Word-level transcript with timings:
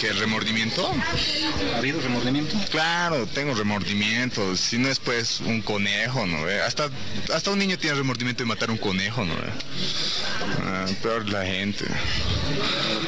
¿Qué 0.00 0.12
remordimiento? 0.12 0.88
¿Ha 1.74 1.78
habido 1.78 2.00
remordimiento? 2.00 2.56
Claro, 2.70 3.26
tengo 3.26 3.52
remordimiento. 3.54 4.56
Si 4.56 4.78
no 4.78 4.88
es 4.88 5.00
pues 5.00 5.40
un 5.40 5.60
conejo, 5.60 6.24
¿no? 6.24 6.44
ve? 6.44 6.60
Hasta, 6.62 6.88
hasta 7.34 7.50
un 7.50 7.58
niño 7.58 7.76
tiene 7.78 7.96
remordimiento 7.96 8.44
de 8.44 8.46
matar 8.46 8.70
un 8.70 8.78
conejo, 8.78 9.24
¿no? 9.24 9.34
Ah, 10.64 10.86
peor 11.02 11.28
la 11.28 11.44
gente. 11.44 11.84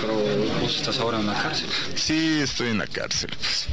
Pero 0.01 0.15
vos 0.61 0.77
estás 0.77 0.99
ahora 0.99 1.21
en 1.21 1.29
la 1.29 1.41
cárcel. 1.41 1.69
Sí, 1.95 2.41
estoy 2.43 2.71
en 2.71 2.79
la 2.79 2.89
cárcel, 2.89 3.31
pues. 3.39 3.67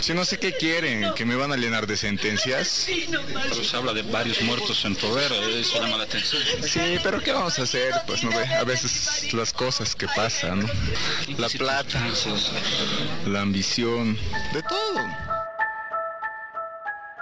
Si 0.00 0.14
no 0.14 0.24
sé 0.24 0.38
qué 0.38 0.52
quieren, 0.52 1.12
que 1.14 1.24
me 1.24 1.36
van 1.36 1.52
a 1.52 1.56
llenar 1.56 1.86
de 1.86 1.96
sentencias. 1.96 2.86
Pero 2.88 3.64
se 3.64 3.76
habla 3.76 3.92
de 3.92 4.02
varios 4.02 4.40
muertos 4.42 4.84
en 4.84 4.96
poder, 4.96 5.32
eso 5.32 5.80
llama 5.80 5.98
la 5.98 6.04
atención. 6.04 6.42
Sí, 6.62 6.98
pero 7.02 7.20
¿qué 7.20 7.32
vamos 7.32 7.58
a 7.58 7.62
hacer? 7.62 7.92
Pues 8.06 8.22
no 8.24 8.30
ve, 8.30 8.44
a 8.46 8.64
veces 8.64 9.32
las 9.32 9.52
cosas 9.52 9.94
que 9.94 10.06
pasan, 10.08 10.60
¿no? 10.60 10.68
La 11.38 11.48
plata, 11.48 12.02
la 13.26 13.40
ambición, 13.40 14.16
de 14.52 14.62
todo. 14.62 15.32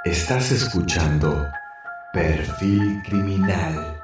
Estás 0.04 0.50
escuchando 0.50 1.46
Perfil 2.12 3.02
Criminal 3.04 4.00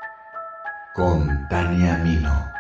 con 0.95 1.49
Tania 1.49 1.97
Mino. 1.99 2.56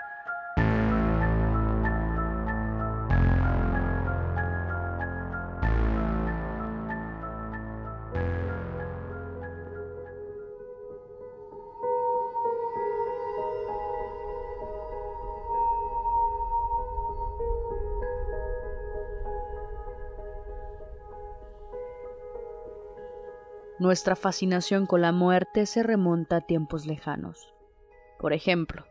Nuestra 23.78 24.16
fascinación 24.16 24.86
con 24.86 25.02
la 25.02 25.12
muerte 25.12 25.66
se 25.66 25.82
remonta 25.82 26.36
a 26.36 26.40
tiempos 26.40 26.86
lejanos. 26.86 27.52
Por 28.18 28.32
ejemplo, 28.32 28.86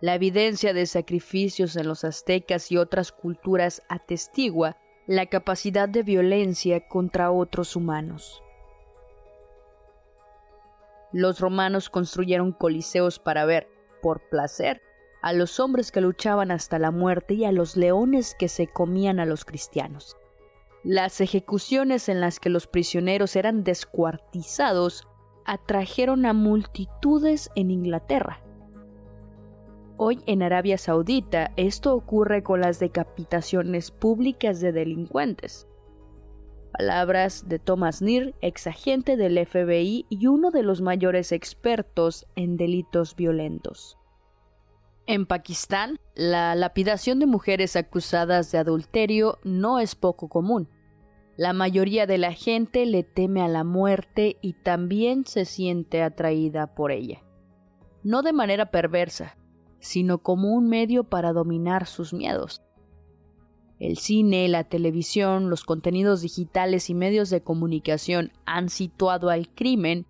la 0.00 0.14
evidencia 0.14 0.74
de 0.74 0.84
sacrificios 0.84 1.74
en 1.76 1.88
los 1.88 2.04
aztecas 2.04 2.70
y 2.70 2.76
otras 2.76 3.10
culturas 3.10 3.82
atestigua 3.88 4.76
la 5.06 5.26
capacidad 5.26 5.88
de 5.88 6.02
violencia 6.02 6.86
contra 6.86 7.30
otros 7.30 7.74
humanos. 7.74 8.42
Los 11.10 11.40
romanos 11.40 11.88
construyeron 11.88 12.52
coliseos 12.52 13.18
para 13.18 13.46
ver, 13.46 13.66
por 14.02 14.28
placer, 14.28 14.82
a 15.22 15.32
los 15.32 15.58
hombres 15.58 15.90
que 15.90 16.02
luchaban 16.02 16.50
hasta 16.50 16.78
la 16.78 16.90
muerte 16.90 17.32
y 17.32 17.46
a 17.46 17.52
los 17.52 17.78
leones 17.78 18.36
que 18.38 18.48
se 18.48 18.66
comían 18.66 19.20
a 19.20 19.24
los 19.24 19.46
cristianos. 19.46 20.18
Las 20.84 21.20
ejecuciones 21.20 22.08
en 22.08 22.20
las 22.20 22.38
que 22.38 22.50
los 22.50 22.66
prisioneros 22.66 23.34
eran 23.34 23.64
descuartizados 23.64 25.08
atrajeron 25.44 26.24
a 26.24 26.32
multitudes 26.32 27.50
en 27.56 27.70
Inglaterra. 27.70 28.42
Hoy 29.96 30.20
en 30.26 30.44
Arabia 30.44 30.78
Saudita 30.78 31.52
esto 31.56 31.94
ocurre 31.94 32.44
con 32.44 32.60
las 32.60 32.78
decapitaciones 32.78 33.90
públicas 33.90 34.60
de 34.60 34.70
delincuentes. 34.70 35.66
Palabras 36.70 37.48
de 37.48 37.58
Thomas 37.58 38.00
Neer, 38.00 38.36
ex 38.40 38.68
agente 38.68 39.16
del 39.16 39.44
FBI 39.44 40.06
y 40.08 40.26
uno 40.28 40.52
de 40.52 40.62
los 40.62 40.80
mayores 40.80 41.32
expertos 41.32 42.28
en 42.36 42.56
delitos 42.56 43.16
violentos. 43.16 43.97
En 45.08 45.24
Pakistán, 45.24 45.98
la 46.14 46.54
lapidación 46.54 47.18
de 47.18 47.24
mujeres 47.24 47.76
acusadas 47.76 48.52
de 48.52 48.58
adulterio 48.58 49.38
no 49.42 49.78
es 49.78 49.94
poco 49.94 50.28
común. 50.28 50.68
La 51.38 51.54
mayoría 51.54 52.06
de 52.06 52.18
la 52.18 52.34
gente 52.34 52.84
le 52.84 53.04
teme 53.04 53.40
a 53.40 53.48
la 53.48 53.64
muerte 53.64 54.36
y 54.42 54.52
también 54.52 55.24
se 55.24 55.46
siente 55.46 56.02
atraída 56.02 56.74
por 56.74 56.92
ella. 56.92 57.24
No 58.02 58.20
de 58.20 58.34
manera 58.34 58.70
perversa, 58.70 59.38
sino 59.78 60.18
como 60.18 60.52
un 60.52 60.68
medio 60.68 61.04
para 61.04 61.32
dominar 61.32 61.86
sus 61.86 62.12
miedos. 62.12 62.60
El 63.78 63.96
cine, 63.96 64.46
la 64.48 64.64
televisión, 64.64 65.48
los 65.48 65.64
contenidos 65.64 66.20
digitales 66.20 66.90
y 66.90 66.94
medios 66.94 67.30
de 67.30 67.42
comunicación 67.42 68.30
han 68.44 68.68
situado 68.68 69.30
al 69.30 69.48
crimen 69.48 70.04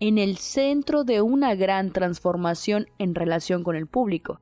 en 0.00 0.16
el 0.16 0.38
centro 0.38 1.04
de 1.04 1.20
una 1.20 1.54
gran 1.54 1.92
transformación 1.92 2.86
en 2.98 3.14
relación 3.14 3.62
con 3.62 3.76
el 3.76 3.86
público. 3.86 4.40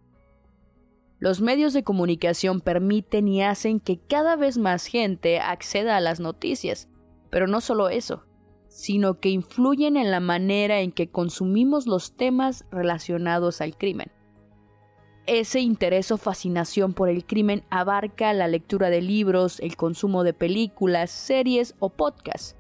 Los 1.18 1.40
medios 1.40 1.72
de 1.72 1.82
comunicación 1.82 2.60
permiten 2.60 3.26
y 3.26 3.42
hacen 3.42 3.80
que 3.80 3.98
cada 3.98 4.36
vez 4.36 4.56
más 4.56 4.86
gente 4.86 5.40
acceda 5.40 5.96
a 5.96 6.00
las 6.00 6.20
noticias, 6.20 6.88
pero 7.28 7.48
no 7.48 7.60
solo 7.60 7.88
eso, 7.88 8.24
sino 8.68 9.18
que 9.18 9.30
influyen 9.30 9.96
en 9.96 10.12
la 10.12 10.20
manera 10.20 10.80
en 10.80 10.92
que 10.92 11.10
consumimos 11.10 11.88
los 11.88 12.16
temas 12.16 12.64
relacionados 12.70 13.60
al 13.60 13.76
crimen. 13.76 14.12
Ese 15.26 15.60
interés 15.60 16.12
o 16.12 16.16
fascinación 16.16 16.94
por 16.94 17.08
el 17.08 17.26
crimen 17.26 17.64
abarca 17.68 18.32
la 18.32 18.46
lectura 18.46 18.88
de 18.88 19.02
libros, 19.02 19.58
el 19.60 19.76
consumo 19.76 20.22
de 20.22 20.32
películas, 20.32 21.10
series 21.10 21.74
o 21.80 21.90
podcasts, 21.90 22.56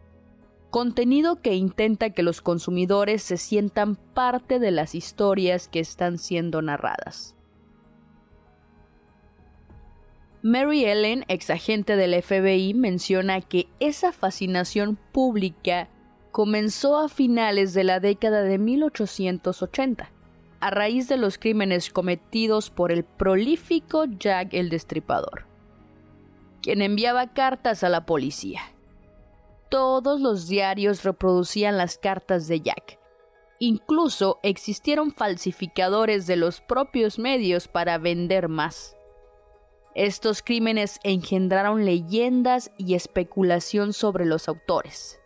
contenido 0.70 1.40
que 1.40 1.54
intenta 1.54 2.10
que 2.10 2.22
los 2.22 2.40
consumidores 2.40 3.22
se 3.22 3.36
sientan 3.36 3.96
parte 3.96 4.58
de 4.58 4.70
las 4.70 4.94
historias 4.94 5.68
que 5.68 5.80
están 5.80 6.18
siendo 6.18 6.62
narradas. 6.62 7.34
Mary 10.42 10.84
Ellen, 10.84 11.24
ex 11.28 11.50
agente 11.50 11.96
del 11.96 12.22
FBI, 12.22 12.72
menciona 12.74 13.40
que 13.40 13.66
esa 13.80 14.12
fascinación 14.12 14.96
pública 15.12 15.88
comenzó 16.30 16.98
a 16.98 17.08
finales 17.08 17.74
de 17.74 17.82
la 17.82 17.98
década 17.98 18.42
de 18.42 18.58
1880, 18.58 20.10
a 20.60 20.70
raíz 20.70 21.08
de 21.08 21.16
los 21.16 21.38
crímenes 21.38 21.90
cometidos 21.90 22.70
por 22.70 22.92
el 22.92 23.04
prolífico 23.04 24.04
Jack 24.04 24.54
el 24.54 24.68
Destripador, 24.68 25.46
quien 26.62 26.82
enviaba 26.82 27.32
cartas 27.32 27.82
a 27.82 27.88
la 27.88 28.06
policía. 28.06 28.60
Todos 29.70 30.20
los 30.20 30.48
diarios 30.48 31.04
reproducían 31.04 31.76
las 31.76 31.98
cartas 31.98 32.48
de 32.48 32.60
Jack. 32.60 32.98
Incluso 33.58 34.38
existieron 34.42 35.12
falsificadores 35.12 36.26
de 36.26 36.36
los 36.36 36.60
propios 36.60 37.18
medios 37.18 37.68
para 37.68 37.98
vender 37.98 38.48
más. 38.48 38.96
Estos 39.94 40.42
crímenes 40.42 41.00
engendraron 41.02 41.84
leyendas 41.84 42.70
y 42.78 42.94
especulación 42.94 43.92
sobre 43.92 44.24
los 44.24 44.48
autores. 44.48 45.20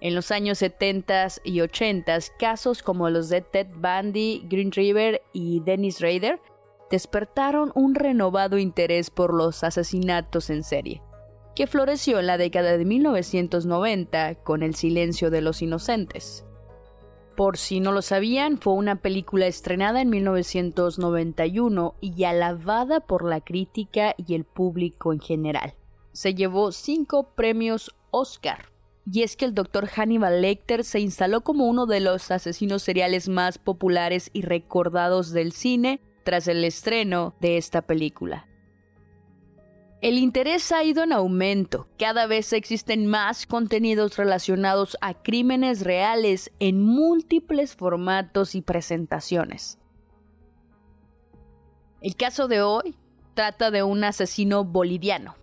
En 0.00 0.14
los 0.14 0.30
años 0.30 0.58
70 0.58 1.28
y 1.44 1.60
80, 1.60 2.18
casos 2.38 2.82
como 2.82 3.08
los 3.08 3.28
de 3.28 3.40
Ted 3.40 3.68
Bundy, 3.76 4.42
Green 4.50 4.72
River 4.72 5.22
y 5.32 5.60
Dennis 5.60 6.00
Rader 6.00 6.40
despertaron 6.90 7.72
un 7.74 7.94
renovado 7.94 8.58
interés 8.58 9.10
por 9.10 9.32
los 9.32 9.64
asesinatos 9.64 10.50
en 10.50 10.62
serie, 10.62 11.02
que 11.54 11.66
floreció 11.66 12.18
en 12.18 12.26
la 12.26 12.38
década 12.38 12.76
de 12.76 12.84
1990 12.84 14.36
con 14.36 14.62
El 14.62 14.74
silencio 14.74 15.30
de 15.30 15.40
los 15.40 15.62
inocentes. 15.62 16.44
Por 17.36 17.58
si 17.58 17.80
no 17.80 17.90
lo 17.92 18.02
sabían, 18.02 18.58
fue 18.58 18.74
una 18.74 18.96
película 18.96 19.46
estrenada 19.46 20.00
en 20.00 20.10
1991 20.10 21.94
y 22.00 22.24
alabada 22.24 23.00
por 23.00 23.24
la 23.24 23.40
crítica 23.40 24.14
y 24.16 24.34
el 24.34 24.44
público 24.44 25.12
en 25.12 25.20
general. 25.20 25.74
Se 26.12 26.34
llevó 26.34 26.70
cinco 26.70 27.34
premios 27.34 27.94
Oscar. 28.12 28.70
Y 29.10 29.22
es 29.22 29.36
que 29.36 29.44
el 29.44 29.54
Dr. 29.54 29.88
Hannibal 29.88 30.40
Lecter 30.40 30.84
se 30.84 31.00
instaló 31.00 31.42
como 31.42 31.66
uno 31.66 31.86
de 31.86 32.00
los 32.00 32.30
asesinos 32.30 32.82
seriales 32.82 33.28
más 33.28 33.58
populares 33.58 34.30
y 34.32 34.42
recordados 34.42 35.32
del 35.32 35.52
cine 35.52 36.00
tras 36.22 36.48
el 36.48 36.64
estreno 36.64 37.34
de 37.40 37.58
esta 37.58 37.82
película. 37.82 38.46
El 40.04 40.18
interés 40.18 40.70
ha 40.70 40.84
ido 40.84 41.02
en 41.02 41.14
aumento. 41.14 41.88
Cada 41.98 42.26
vez 42.26 42.52
existen 42.52 43.06
más 43.06 43.46
contenidos 43.46 44.18
relacionados 44.18 44.98
a 45.00 45.14
crímenes 45.14 45.80
reales 45.80 46.52
en 46.60 46.82
múltiples 46.82 47.74
formatos 47.74 48.54
y 48.54 48.60
presentaciones. 48.60 49.78
El 52.02 52.16
caso 52.16 52.48
de 52.48 52.60
hoy 52.60 52.98
Trata 53.32 53.70
de 53.70 53.82
un 53.82 54.04
asesino 54.04 54.62
boliviano. 54.62 55.36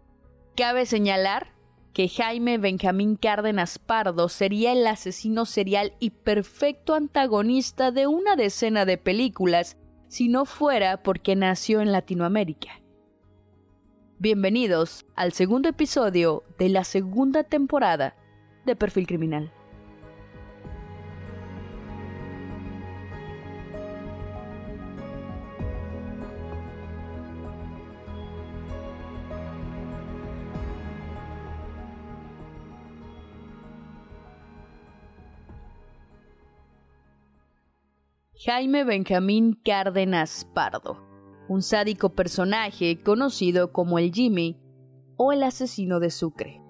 Cabe 0.55 0.85
señalar 0.85 1.53
que 1.91 2.07
Jaime 2.07 2.59
Benjamín 2.59 3.15
Cárdenas 3.15 3.79
Pardo 3.79 4.29
sería 4.29 4.73
el 4.73 4.85
asesino 4.85 5.47
serial 5.47 5.95
y 5.99 6.11
perfecto 6.11 6.93
antagonista 6.93 7.89
de 7.89 8.05
una 8.05 8.35
decena 8.35 8.85
de 8.85 8.99
películas 8.99 9.75
si 10.07 10.27
no 10.27 10.45
fuera 10.45 11.01
porque 11.01 11.35
nació 11.35 11.81
en 11.81 11.91
Latinoamérica. 11.91 12.80
Bienvenidos 14.23 15.03
al 15.15 15.33
segundo 15.33 15.67
episodio 15.67 16.43
de 16.59 16.69
la 16.69 16.83
segunda 16.83 17.43
temporada 17.43 18.15
de 18.65 18.75
Perfil 18.75 19.07
Criminal. 19.07 19.51
Jaime 38.35 38.83
Benjamín 38.83 39.59
Cárdenas 39.65 40.47
Pardo, 40.53 41.10
un 41.51 41.61
sádico 41.61 42.15
personaje 42.15 43.03
conocido 43.03 43.73
como 43.73 43.99
el 43.99 44.13
Jimmy 44.13 44.57
o 45.17 45.33
el 45.33 45.43
asesino 45.43 45.99
de 45.99 46.09
Sucre. 46.09 46.61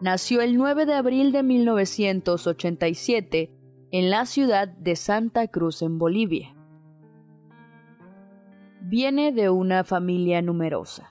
Nació 0.00 0.42
el 0.42 0.56
9 0.56 0.86
de 0.86 0.94
abril 0.94 1.32
de 1.32 1.42
1987 1.42 3.52
en 3.90 4.10
la 4.10 4.26
ciudad 4.26 4.68
de 4.68 4.94
Santa 4.94 5.48
Cruz 5.48 5.82
en 5.82 5.98
Bolivia. 5.98 6.54
Viene 8.80 9.32
de 9.32 9.50
una 9.50 9.82
familia 9.82 10.40
numerosa. 10.40 11.10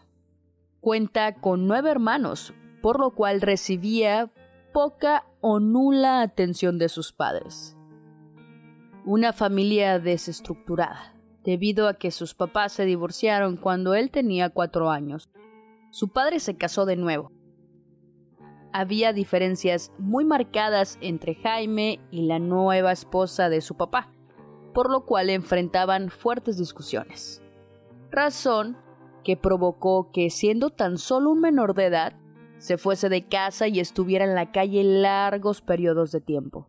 Cuenta 0.80 1.36
con 1.36 1.68
nueve 1.68 1.92
hermanos, 1.92 2.54
por 2.82 3.02
lo 3.02 3.14
cual 3.14 3.42
recibía 3.42 4.32
poca 4.72 5.26
o 5.42 5.60
nula 5.60 6.22
atención 6.22 6.80
de 6.80 6.88
sus 6.88 7.12
padres 7.12 7.76
una 9.06 9.32
familia 9.34 9.98
desestructurada, 9.98 11.16
debido 11.50 11.88
a 11.88 11.96
que 11.96 12.12
sus 12.12 12.36
papás 12.36 12.74
se 12.74 12.86
divorciaron 12.86 13.58
cuando 13.58 13.96
él 13.96 14.12
tenía 14.12 14.52
cuatro 14.52 14.92
años. 14.92 15.32
Su 15.90 16.10
padre 16.10 16.40
se 16.40 16.58
casó 16.58 16.86
de 16.86 16.96
nuevo. 16.96 17.32
Había 18.72 19.14
diferencias 19.14 19.92
muy 19.98 20.26
marcadas 20.26 21.00
entre 21.02 21.34
Jaime 21.34 22.00
y 22.12 22.28
la 22.28 22.38
nueva 22.38 22.92
esposa 22.92 23.50
de 23.50 23.62
su 23.62 23.76
papá, 23.76 24.12
por 24.76 24.92
lo 24.92 25.08
cual 25.08 25.32
enfrentaban 25.32 26.12
fuertes 26.12 26.60
discusiones. 26.60 27.42
Razón 28.12 28.78
que 29.24 29.36
provocó 29.36 30.12
que, 30.12 30.30
siendo 30.30 30.70
tan 30.70 31.00
solo 31.00 31.32
un 31.32 31.42
menor 31.42 31.74
de 31.74 31.86
edad, 31.86 32.14
se 32.60 32.78
fuese 32.78 33.10
de 33.10 33.28
casa 33.28 33.68
y 33.68 33.80
estuviera 33.80 34.24
en 34.24 34.36
la 34.36 34.52
calle 34.52 34.84
largos 34.84 35.62
periodos 35.62 36.12
de 36.12 36.22
tiempo 36.22 36.68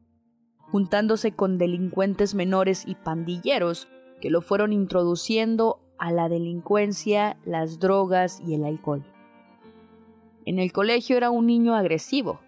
juntándose 0.70 1.32
con 1.32 1.58
delincuentes 1.58 2.34
menores 2.34 2.84
y 2.86 2.94
pandilleros 2.94 3.88
que 4.20 4.30
lo 4.30 4.42
fueron 4.42 4.72
introduciendo 4.72 5.80
a 5.98 6.12
la 6.12 6.28
delincuencia, 6.28 7.36
las 7.44 7.78
drogas 7.78 8.40
y 8.46 8.54
el 8.54 8.64
alcohol. 8.64 9.04
En 10.46 10.58
el 10.58 10.72
colegio 10.72 11.16
era 11.16 11.30
un 11.30 11.46
niño 11.46 11.74
agresivo. 11.74 12.40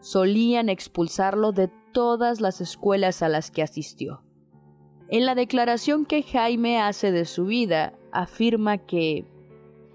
Solían 0.00 0.68
expulsarlo 0.68 1.52
de 1.52 1.68
todas 1.92 2.40
las 2.40 2.60
escuelas 2.60 3.22
a 3.22 3.28
las 3.28 3.50
que 3.50 3.62
asistió. 3.62 4.22
En 5.08 5.24
la 5.24 5.34
declaración 5.34 6.04
que 6.04 6.22
Jaime 6.22 6.80
hace 6.80 7.12
de 7.12 7.24
su 7.24 7.44
vida, 7.44 7.94
afirma 8.12 8.78
que 8.78 9.24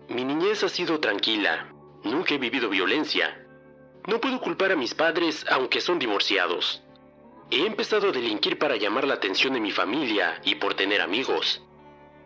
Mi 0.10 0.24
niñez 0.24 0.64
ha 0.64 0.70
sido 0.70 1.00
tranquila. 1.00 1.68
Nunca 2.04 2.36
he 2.36 2.38
vivido 2.38 2.70
violencia. 2.70 3.26
No 4.08 4.20
puedo 4.20 4.40
culpar 4.40 4.72
a 4.72 4.76
mis 4.76 4.94
padres 4.94 5.46
aunque 5.50 5.82
son 5.82 6.00
divorciados. 6.00 6.84
He 7.54 7.66
empezado 7.66 8.08
a 8.08 8.12
delinquir 8.14 8.58
para 8.58 8.78
llamar 8.78 9.06
la 9.06 9.16
atención 9.16 9.54
de 9.54 9.60
mi 9.60 9.72
familia 9.72 10.40
y 10.46 10.56
por 10.56 10.74
tener 10.74 11.02
amigos. 11.02 11.62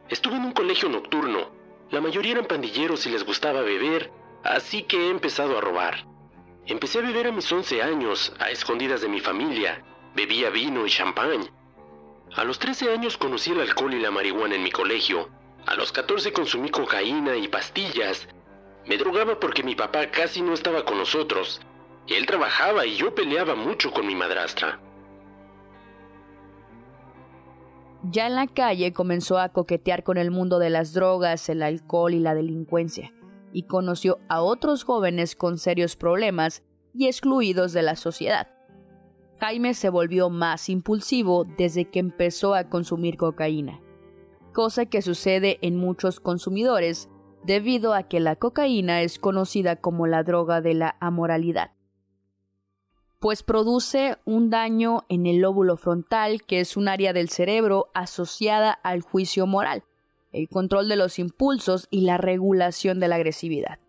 Estuve 0.08 0.36
en 0.36 0.46
un 0.46 0.52
colegio 0.52 0.88
nocturno. 0.88 1.50
La 1.90 2.00
mayoría 2.00 2.34
eran 2.34 2.46
pandilleros 2.46 3.08
y 3.08 3.10
les 3.10 3.26
gustaba 3.26 3.62
beber, 3.62 4.12
así 4.44 4.84
que 4.84 5.08
he 5.08 5.10
empezado 5.10 5.58
a 5.58 5.62
robar. 5.62 6.06
Empecé 6.68 7.00
a 7.00 7.02
beber 7.02 7.26
a 7.26 7.32
mis 7.32 7.52
11 7.52 7.82
años, 7.82 8.34
a 8.38 8.52
escondidas 8.52 9.02
de 9.02 9.08
mi 9.08 9.20
familia. 9.20 9.84
Bebía 10.14 10.52
vino 10.52 10.86
y 10.86 10.92
champán. 10.92 11.50
A 12.36 12.44
los 12.44 12.60
13 12.60 12.92
años 12.92 13.18
conocí 13.18 13.52
el 13.52 13.62
alcohol 13.62 13.96
y 13.96 14.00
la 14.00 14.12
marihuana 14.12 14.54
en 14.54 14.64
mi 14.64 14.72
colegio. 14.72 15.30
A 15.66 15.74
los 15.74 15.92
14 15.92 16.34
consumí 16.34 16.70
cocaína 16.70 17.36
y 17.36 17.48
pastillas. 17.48 18.28
Me 18.86 19.00
drogaba 19.00 19.40
porque 19.40 19.64
mi 19.64 19.74
papá 19.74 20.12
casi 20.12 20.44
no 20.44 20.54
estaba 20.54 20.86
con 20.86 21.00
nosotros. 21.00 21.62
Él 22.08 22.28
trabajaba 22.28 22.86
y 22.86 22.96
yo 22.96 23.16
peleaba 23.16 23.56
mucho 23.56 23.92
con 23.92 24.06
mi 24.06 24.14
madrastra. 24.14 24.80
Ya 28.12 28.28
en 28.28 28.36
la 28.36 28.46
calle 28.48 28.94
comenzó 28.94 29.40
a 29.40 29.50
coquetear 29.50 30.04
con 30.04 30.18
el 30.18 30.30
mundo 30.30 30.60
de 30.60 30.70
las 30.70 30.94
drogas, 30.94 31.50
el 31.50 31.64
alcohol 31.64 32.14
y 32.14 32.20
la 32.20 32.36
delincuencia, 32.36 33.12
y 33.52 33.64
conoció 33.64 34.20
a 34.30 34.42
otros 34.42 34.84
jóvenes 34.84 35.36
con 35.36 35.58
serios 35.58 35.96
problemas 35.96 36.64
y 36.94 37.08
excluidos 37.08 37.74
de 37.74 37.82
la 37.82 37.96
sociedad. 37.96 38.48
Jaime 39.40 39.74
se 39.74 39.90
volvió 39.90 40.30
más 40.30 40.70
impulsivo 40.70 41.46
desde 41.58 41.86
que 41.90 42.00
empezó 42.00 42.54
a 42.54 42.70
consumir 42.70 43.18
cocaína, 43.18 43.82
cosa 44.54 44.86
que 44.86 45.02
sucede 45.02 45.58
en 45.62 45.76
muchos 45.76 46.20
consumidores 46.20 47.10
debido 47.44 47.94
a 47.94 48.04
que 48.04 48.20
la 48.20 48.36
cocaína 48.36 49.02
es 49.02 49.20
conocida 49.20 49.78
como 49.78 50.08
la 50.08 50.24
droga 50.24 50.62
de 50.62 50.74
la 50.76 50.96
amoralidad 51.00 51.75
pues 53.20 53.44
produce 53.44 54.18
un 54.26 54.50
daño 54.50 55.06
en 55.10 55.26
el 55.26 55.38
lóbulo 55.38 55.78
frontal, 55.78 56.44
que 56.44 56.60
es 56.60 56.78
un 56.78 56.88
área 56.88 57.14
del 57.14 57.30
cerebro 57.30 57.90
asociada 57.94 58.72
al 58.72 59.02
juicio 59.02 59.48
moral, 59.48 59.84
el 60.32 60.50
control 60.50 60.90
de 60.90 60.96
los 60.96 61.20
impulsos 61.20 61.88
y 61.90 62.02
la 62.02 62.18
regulación 62.18 63.00
de 63.00 63.08
la 63.08 63.16
agresividad. 63.16 63.80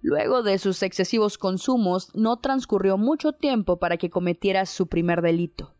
Luego 0.00 0.42
de 0.42 0.58
sus 0.58 0.82
excesivos 0.82 1.38
consumos, 1.38 2.10
no 2.14 2.36
transcurrió 2.38 2.98
mucho 2.98 3.32
tiempo 3.32 3.78
para 3.78 3.96
que 3.96 4.10
cometiera 4.10 4.66
su 4.66 4.86
primer 4.86 5.22
delito. 5.22 5.74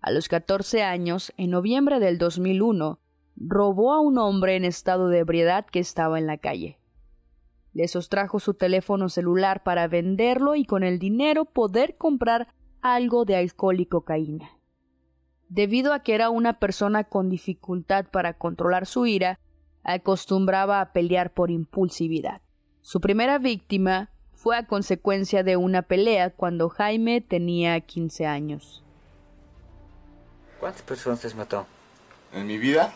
A 0.00 0.12
los 0.12 0.28
14 0.28 0.84
años, 0.84 1.32
en 1.36 1.50
noviembre 1.50 1.98
del 1.98 2.18
2001, 2.18 3.00
robó 3.34 3.92
a 3.94 4.00
un 4.00 4.18
hombre 4.18 4.54
en 4.54 4.64
estado 4.64 5.08
de 5.08 5.18
ebriedad 5.18 5.66
que 5.66 5.80
estaba 5.80 6.18
en 6.18 6.26
la 6.26 6.38
calle. 6.38 6.77
Le 7.72 7.86
sostrajo 7.88 8.40
su 8.40 8.54
teléfono 8.54 9.08
celular 9.08 9.62
para 9.62 9.88
venderlo 9.88 10.54
y 10.54 10.64
con 10.64 10.82
el 10.82 10.98
dinero 10.98 11.44
poder 11.44 11.96
comprar 11.96 12.48
algo 12.80 13.24
de 13.24 13.36
alcohol 13.36 13.80
y 13.80 13.86
cocaína. 13.86 14.50
Debido 15.48 15.92
a 15.92 16.02
que 16.02 16.14
era 16.14 16.30
una 16.30 16.58
persona 16.58 17.04
con 17.04 17.30
dificultad 17.30 18.06
para 18.10 18.34
controlar 18.34 18.86
su 18.86 19.06
ira, 19.06 19.38
acostumbraba 19.82 20.80
a 20.80 20.92
pelear 20.92 21.32
por 21.32 21.50
impulsividad. 21.50 22.42
Su 22.82 23.00
primera 23.00 23.38
víctima 23.38 24.10
fue 24.32 24.56
a 24.56 24.66
consecuencia 24.66 25.42
de 25.42 25.56
una 25.56 25.82
pelea 25.82 26.30
cuando 26.30 26.68
Jaime 26.68 27.20
tenía 27.20 27.80
15 27.80 28.26
años. 28.26 28.84
¿Cuántas 30.60 30.82
personas 30.82 31.34
mató? 31.34 31.66
En 32.32 32.46
mi 32.46 32.58
vida, 32.58 32.92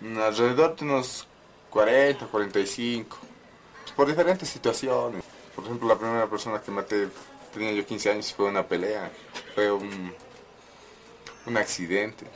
alrededor 0.00 0.76
de 0.76 0.84
unos 0.84 1.26
40, 1.70 2.26
45 2.26 3.18
por 3.96 4.06
diferentes 4.06 4.48
situaciones. 4.48 5.22
Por 5.54 5.64
ejemplo, 5.64 5.88
la 5.88 5.96
primera 5.96 6.26
persona 6.26 6.60
que 6.60 6.70
maté 6.70 7.08
tenía 7.52 7.72
yo 7.72 7.86
15 7.86 8.10
años 8.10 8.32
fue 8.32 8.46
una 8.46 8.66
pelea, 8.66 9.10
fue 9.54 9.70
un, 9.70 10.12
un 11.46 11.56
accidente. 11.56 12.26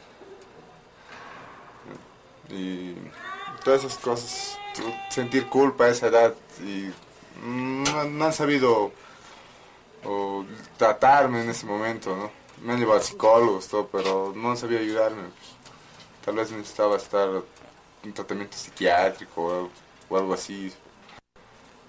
Y 2.51 2.95
todas 3.65 3.85
esas 3.85 3.99
cosas, 3.99 4.59
sentir 5.11 5.49
culpa 5.49 5.85
a 5.85 5.89
esa 5.89 6.07
edad 6.07 6.35
y 6.63 6.91
no, 7.45 8.25
han 8.25 8.33
sabido 8.33 8.93
tratarme 10.77 11.43
en 11.43 11.51
ese 11.51 11.67
momento, 11.67 12.17
¿no? 12.17 12.31
Me 12.63 12.73
han 12.73 12.79
llevado 12.79 13.01
a 13.01 13.03
psicólogos, 13.03 13.69
todo, 13.69 13.89
pero 13.89 14.33
no 14.35 14.51
han 14.51 14.57
sabido 14.57 14.81
ayudarme. 14.81 15.23
Tal 16.25 16.37
vez 16.37 16.51
necesitaba 16.51 16.97
estar 16.97 17.29
en 18.03 18.13
tratamiento 18.13 18.57
psiquiátrico 18.57 19.71
o 20.09 20.17
algo 20.17 20.35
así 20.35 20.73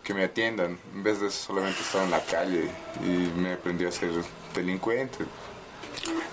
que 0.10 0.16
me 0.16 0.24
atiendan, 0.24 0.76
en 0.96 1.04
vez 1.04 1.22
de 1.22 1.30
solamente 1.30 1.82
estar 1.82 2.04
en 2.04 2.10
la 2.10 2.26
calle 2.26 2.68
y 3.00 3.40
me 3.40 3.54
aprendí 3.54 3.86
a 3.86 3.92
ser 3.92 4.10
delincuente. 4.56 5.20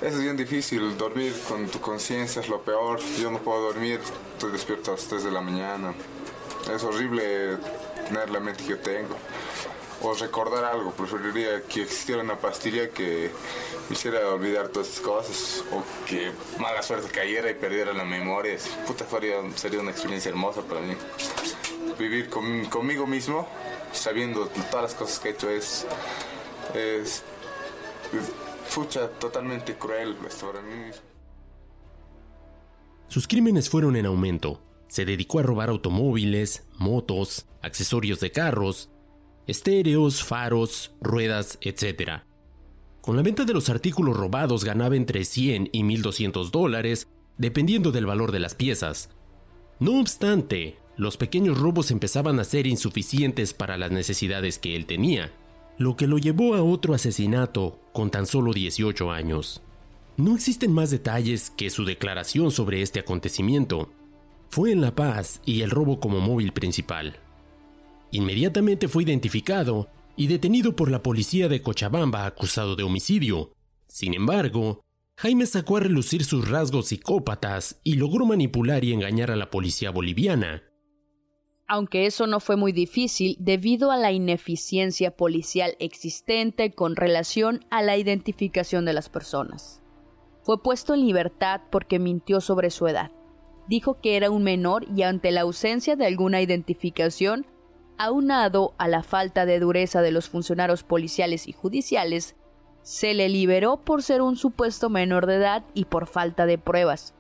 Eso 0.01 0.17
es 0.17 0.23
bien 0.23 0.35
difícil, 0.35 0.97
dormir 0.97 1.35
con 1.47 1.67
tu 1.67 1.79
conciencia 1.79 2.41
es 2.41 2.49
lo 2.49 2.63
peor. 2.63 3.01
Yo 3.21 3.31
no 3.31 3.39
puedo 3.39 3.61
dormir, 3.61 4.01
estoy 4.33 4.53
despierto 4.53 4.93
a 4.93 4.95
las 4.95 5.05
3 5.05 5.25
de 5.25 5.31
la 5.31 5.43
mañana. 5.43 5.93
Es 6.75 6.85
horrible 6.85 7.59
tener 8.09 8.31
la 8.31 8.41
mente 8.41 8.65
que 8.65 8.71
yo 8.71 8.79
tengo. 8.79 9.15
Recordar 10.15 10.65
algo. 10.65 10.93
Preferiría 10.93 11.63
que 11.63 11.83
existiera 11.83 12.23
una 12.23 12.39
pastilla 12.39 12.91
que 12.91 13.31
me 13.89 13.95
hiciera 13.95 14.29
olvidar 14.29 14.69
todas 14.69 14.89
estas 14.89 15.05
cosas 15.05 15.65
o 15.73 15.83
que 16.07 16.33
mala 16.59 16.83
suerte 16.83 17.11
cayera 17.11 17.51
y 17.51 17.55
perdiera 17.55 17.93
la 17.93 18.05
memoria. 18.05 18.57
Puta, 18.87 19.07
sería 19.57 19.81
una 19.81 19.91
experiencia 19.91 20.31
hermosa 20.31 20.63
para 20.63 20.81
mí. 20.81 20.95
Vivir 21.99 22.29
conmigo 22.29 23.07
mismo, 23.07 23.49
sabiendo 23.93 24.49
todas 24.71 24.83
las 24.83 24.95
cosas 24.95 25.19
que 25.19 25.29
he 25.29 25.33
hecho, 25.33 25.51
es, 25.51 25.87
es 26.75 27.23
fucha, 28.69 29.09
totalmente 29.09 29.77
cruel 29.77 30.17
para 30.17 30.61
mí 30.63 30.75
mismo. 30.87 31.03
Sus 33.09 33.29
crímenes 33.29 33.71
fueron 33.71 33.97
en 33.97 34.07
aumento. 34.07 34.61
Se 34.89 35.05
dedicó 35.05 35.39
a 35.39 35.43
robar 35.43 35.69
automóviles, 35.69 36.65
motos, 36.77 37.47
accesorios 37.63 38.21
de 38.21 38.31
carros, 38.31 38.91
estéreos, 39.47 40.23
faros, 40.23 40.93
ruedas, 41.01 41.59
etc. 41.61 42.23
Con 43.01 43.17
la 43.17 43.23
venta 43.23 43.45
de 43.45 43.53
los 43.53 43.69
artículos 43.69 44.17
robados 44.17 44.65
ganaba 44.65 44.97
entre 44.97 45.25
100 45.25 45.71
y 45.73 45.85
1200 45.85 46.51
dólares, 46.51 47.07
dependiendo 47.39 47.93
del 47.93 48.07
valor 48.07 48.33
de 48.33 48.41
las 48.41 48.55
piezas. 48.55 49.11
No 49.79 50.01
obstante, 50.01 50.79
los 50.97 51.17
pequeños 51.17 51.59
robos 51.59 51.91
empezaban 51.91 52.41
a 52.41 52.45
ser 52.45 52.67
insuficientes 52.67 53.53
para 53.53 53.77
las 53.77 53.91
necesidades 53.91 54.59
que 54.59 54.75
él 54.75 54.87
tenía, 54.87 55.31
lo 55.79 55.97
que 55.97 56.07
lo 56.07 56.19
llevó 56.19 56.55
a 56.55 56.63
otro 56.63 56.95
asesinato 56.95 57.79
con 57.93 58.11
tan 58.11 58.27
solo 58.27 58.53
18 58.53 59.11
años. 59.13 59.63
No 60.17 60.35
existen 60.35 60.73
más 60.73 60.91
detalles 60.91 61.51
que 61.51 61.69
su 61.69 61.85
declaración 61.85 62.51
sobre 62.51 62.81
este 62.81 63.01
acontecimiento. 63.01 63.91
Fue 64.49 64.73
en 64.73 64.81
La 64.81 64.95
Paz 64.95 65.43
y 65.45 65.61
el 65.61 65.71
robo 65.71 66.01
como 66.01 66.21
móvil 66.21 66.53
principal. 66.53 67.21
Inmediatamente 68.11 68.89
fue 68.89 69.03
identificado 69.03 69.89
y 70.17 70.29
detenido 70.29 70.75
por 70.75 70.91
la 70.91 71.03
policía 71.03 71.49
de 71.49 71.63
Cochabamba 71.63 72.27
acusado 72.27 72.77
de 72.77 72.83
homicidio. 72.83 73.53
Sin 73.87 74.15
embargo, 74.15 74.81
Jaime 75.19 75.47
sacó 75.47 75.79
a 75.79 75.81
relucir 75.81 76.25
sus 76.25 76.49
rasgos 76.49 76.89
psicópatas 76.89 77.81
y 77.83 77.95
logró 77.95 78.27
manipular 78.27 78.85
y 78.85 78.93
engañar 78.93 79.31
a 79.31 79.37
la 79.37 79.51
policía 79.51 79.91
boliviana. 79.91 80.63
Aunque 81.69 82.07
eso 82.07 82.27
no 82.27 82.39
fue 82.39 82.57
muy 82.57 82.73
difícil 82.73 83.37
debido 83.41 83.91
a 83.91 83.97
la 83.97 84.13
ineficiencia 84.13 85.17
policial 85.17 85.75
existente 85.81 86.73
con 86.73 86.97
relación 86.97 87.65
a 87.71 87.83
la 87.83 87.97
identificación 87.97 88.85
de 88.85 88.93
las 88.93 89.09
personas. 89.09 89.83
Fue 90.43 90.63
puesto 90.63 90.95
en 90.95 91.05
libertad 91.05 91.63
porque 91.73 91.99
mintió 91.99 92.41
sobre 92.41 92.71
su 92.71 92.87
edad. 92.87 93.11
Dijo 93.69 94.01
que 94.01 94.17
era 94.17 94.31
un 94.31 94.45
menor 94.45 94.87
y 94.95 95.03
ante 95.03 95.33
la 95.33 95.41
ausencia 95.41 95.97
de 95.97 96.07
alguna 96.07 96.41
identificación, 96.41 97.47
aunado 97.99 98.75
a 98.79 98.89
la 98.89 99.03
falta 99.03 99.47
de 99.47 99.61
dureza 99.61 100.03
de 100.03 100.11
los 100.11 100.29
funcionarios 100.29 100.83
policiales 100.83 101.49
y 101.49 101.53
judiciales, 101.53 102.37
se 102.83 103.15
le 103.15 103.29
liberó 103.29 103.79
por 103.79 104.03
ser 104.03 104.23
un 104.23 104.37
supuesto 104.37 104.91
menor 104.91 105.27
de 105.27 105.37
edad 105.37 105.65
y 105.75 105.87
por 105.87 106.07
falta 106.07 106.47
de 106.47 106.59
pruebas. 106.59 107.15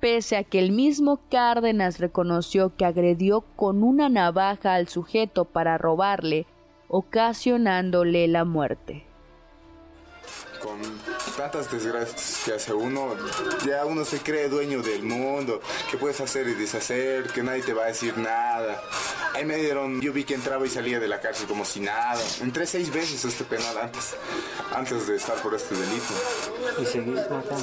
Pese 0.00 0.36
a 0.36 0.44
que 0.44 0.58
el 0.58 0.72
mismo 0.72 1.20
Cárdenas 1.30 1.98
reconoció 1.98 2.76
que 2.76 2.84
agredió 2.84 3.42
con 3.56 3.82
una 3.82 4.08
navaja 4.08 4.74
al 4.74 4.88
sujeto 4.88 5.44
para 5.44 5.76
robarle, 5.76 6.46
ocasionándole 6.88 8.28
la 8.28 8.44
muerte 8.44 9.08
tantas 11.38 11.70
desgracias 11.70 12.42
que 12.44 12.52
hace 12.54 12.72
uno, 12.72 13.14
ya 13.64 13.86
uno 13.86 14.04
se 14.04 14.18
cree 14.18 14.48
dueño 14.48 14.82
del 14.82 15.04
mundo, 15.04 15.60
que 15.88 15.96
puedes 15.96 16.20
hacer 16.20 16.48
y 16.48 16.54
deshacer, 16.54 17.28
que 17.28 17.44
nadie 17.44 17.62
te 17.62 17.72
va 17.72 17.84
a 17.84 17.86
decir 17.86 18.18
nada. 18.18 18.82
Ahí 19.36 19.44
me 19.44 19.54
dieron, 19.56 20.00
yo 20.00 20.12
vi 20.12 20.24
que 20.24 20.34
entraba 20.34 20.66
y 20.66 20.68
salía 20.68 20.98
de 20.98 21.06
la 21.06 21.20
cárcel 21.20 21.46
como 21.46 21.64
si 21.64 21.78
nada. 21.78 22.20
Entré 22.42 22.66
seis 22.66 22.92
veces 22.92 23.24
a 23.24 23.28
este 23.28 23.44
penal 23.44 23.78
antes, 23.78 24.16
antes 24.74 25.06
de 25.06 25.14
estar 25.14 25.36
por 25.36 25.54
este 25.54 25.76
delito. 25.76 26.12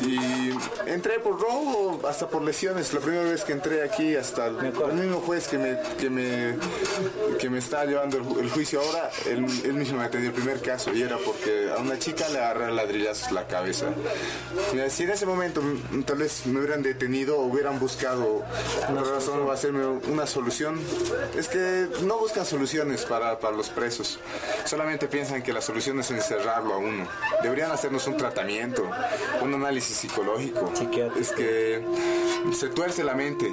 ¿Y 0.07 0.89
entré 0.89 1.19
por 1.19 1.37
robo, 1.37 1.99
hasta 2.07 2.29
por 2.29 2.43
lesiones. 2.43 2.93
La 2.93 3.01
primera 3.01 3.23
vez 3.23 3.43
que 3.43 3.51
entré 3.51 3.83
aquí, 3.83 4.15
hasta 4.15 4.47
el, 4.47 4.55
mismo 4.93 5.19
juez 5.19 5.49
que 5.49 5.57
me, 5.57 5.77
que 5.99 6.09
me, 6.09 6.55
que 7.37 7.49
me 7.49 7.57
estaba 7.59 7.83
llevando 7.83 8.17
el, 8.39 8.49
juicio 8.49 8.79
ahora, 8.79 9.09
él, 9.25 9.41
mismo 9.73 9.97
me 9.97 10.05
atendió 10.05 10.29
el 10.29 10.35
primer 10.35 10.61
caso 10.61 10.93
y 10.93 11.01
era 11.01 11.17
porque 11.17 11.71
a 11.75 11.81
una 11.81 11.99
chica 11.99 12.29
le 12.29 12.37
agarré 12.37 12.67
la 12.67 12.83
ladrillazos 12.83 13.33
la 13.33 13.45
cabeza. 13.47 13.64
Si 13.73 15.03
en 15.03 15.09
ese 15.09 15.25
momento 15.25 15.61
tal 16.05 16.17
vez 16.17 16.45
me 16.45 16.59
hubieran 16.59 16.83
detenido 16.83 17.37
o 17.39 17.45
hubieran 17.45 17.79
buscado 17.79 18.43
una 18.89 19.03
razón 19.03 19.41
o 19.41 19.51
hacerme 19.51 19.85
una 19.85 20.25
solución, 20.27 20.79
es 21.37 21.47
que 21.47 21.87
no 22.03 22.17
buscan 22.17 22.45
soluciones 22.45 23.05
para, 23.05 23.39
para 23.39 23.55
los 23.55 23.69
presos. 23.69 24.19
Solamente 24.65 25.07
piensan 25.07 25.41
que 25.43 25.53
la 25.53 25.61
solución 25.61 25.99
es 25.99 26.11
encerrarlo 26.11 26.73
a 26.73 26.77
uno. 26.77 27.07
Deberían 27.41 27.71
hacernos 27.71 28.07
un 28.07 28.17
tratamiento, 28.17 28.83
un 29.41 29.53
análisis 29.53 29.97
psicológico. 29.97 30.71
Es 31.19 31.31
que 31.31 31.83
se 32.53 32.69
tuerce 32.69 33.03
la 33.03 33.13
mente. 33.13 33.47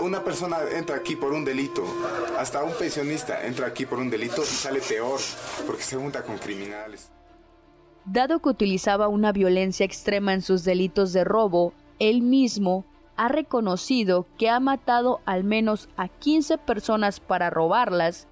una 0.00 0.22
persona 0.24 0.58
entra 0.72 0.96
aquí 0.96 1.16
por 1.16 1.32
un 1.32 1.44
delito, 1.44 1.84
hasta 2.38 2.62
un 2.62 2.74
pensionista 2.74 3.46
entra 3.46 3.66
aquí 3.66 3.86
por 3.86 3.98
un 3.98 4.10
delito 4.10 4.42
y 4.42 4.46
sale 4.46 4.80
peor 4.80 5.20
porque 5.66 5.82
se 5.82 5.96
junta 5.96 6.22
con 6.22 6.38
criminales. 6.38 7.08
Dado 8.06 8.40
que 8.40 8.48
utilizaba 8.48 9.08
una 9.08 9.30
violencia 9.32 9.84
extrema 9.84 10.32
en 10.32 10.42
sus 10.42 10.64
delitos 10.64 11.12
de 11.12 11.24
robo, 11.24 11.74
él 11.98 12.22
mismo 12.22 12.84
ha 13.16 13.28
reconocido 13.28 14.26
que 14.38 14.48
ha 14.48 14.58
matado 14.60 15.20
al 15.26 15.44
menos 15.44 15.88
a 15.96 16.08
15 16.08 16.56
personas 16.58 17.20
para 17.20 17.50
robarlas. 17.50 18.26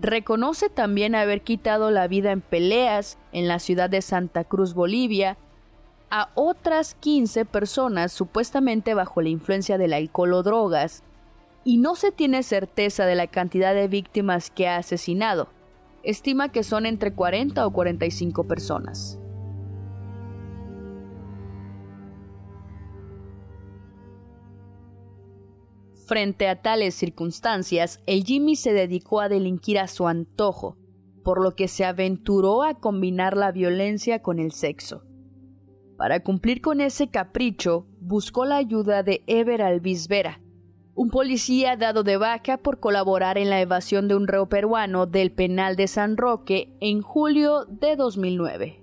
Reconoce 0.00 0.68
también 0.68 1.14
haber 1.14 1.40
quitado 1.40 1.90
la 1.90 2.06
vida 2.06 2.30
en 2.30 2.42
peleas 2.42 3.18
en 3.32 3.48
la 3.48 3.58
ciudad 3.58 3.88
de 3.88 4.02
Santa 4.02 4.44
Cruz, 4.44 4.74
Bolivia, 4.74 5.38
a 6.10 6.28
otras 6.34 6.94
15 6.94 7.46
personas 7.46 8.12
supuestamente 8.12 8.92
bajo 8.92 9.22
la 9.22 9.30
influencia 9.30 9.78
del 9.78 9.94
alcohol 9.94 10.34
o 10.34 10.42
drogas, 10.42 11.02
y 11.64 11.78
no 11.78 11.96
se 11.96 12.12
tiene 12.12 12.42
certeza 12.42 13.06
de 13.06 13.14
la 13.14 13.28
cantidad 13.28 13.72
de 13.72 13.88
víctimas 13.88 14.50
que 14.50 14.68
ha 14.68 14.76
asesinado 14.76 15.48
estima 16.02 16.50
que 16.50 16.62
son 16.62 16.86
entre 16.86 17.14
40 17.14 17.66
o 17.66 17.72
45 17.72 18.44
personas. 18.44 19.18
Frente 26.06 26.46
a 26.48 26.60
tales 26.60 26.94
circunstancias, 26.94 28.00
el 28.04 28.24
Jimmy 28.24 28.54
se 28.56 28.74
dedicó 28.74 29.20
a 29.20 29.30
delinquir 29.30 29.78
a 29.78 29.86
su 29.86 30.08
antojo, 30.08 30.76
por 31.24 31.40
lo 31.40 31.54
que 31.54 31.68
se 31.68 31.86
aventuró 31.86 32.64
a 32.64 32.74
combinar 32.74 33.34
la 33.34 33.50
violencia 33.50 34.20
con 34.20 34.38
el 34.38 34.52
sexo. 34.52 35.04
Para 35.96 36.20
cumplir 36.20 36.60
con 36.60 36.82
ese 36.82 37.08
capricho, 37.08 37.86
buscó 37.98 38.44
la 38.44 38.56
ayuda 38.56 39.02
de 39.02 39.22
Ever 39.26 39.62
Albisvera, 39.62 40.41
un 40.94 41.08
policía 41.08 41.76
dado 41.76 42.02
de 42.02 42.18
baja 42.18 42.58
por 42.58 42.78
colaborar 42.78 43.38
en 43.38 43.48
la 43.48 43.60
evasión 43.60 44.08
de 44.08 44.14
un 44.14 44.26
reo 44.26 44.48
peruano 44.48 45.06
del 45.06 45.32
penal 45.32 45.74
de 45.74 45.88
San 45.88 46.16
Roque 46.16 46.70
en 46.80 47.00
julio 47.00 47.64
de 47.64 47.96
2009. 47.96 48.78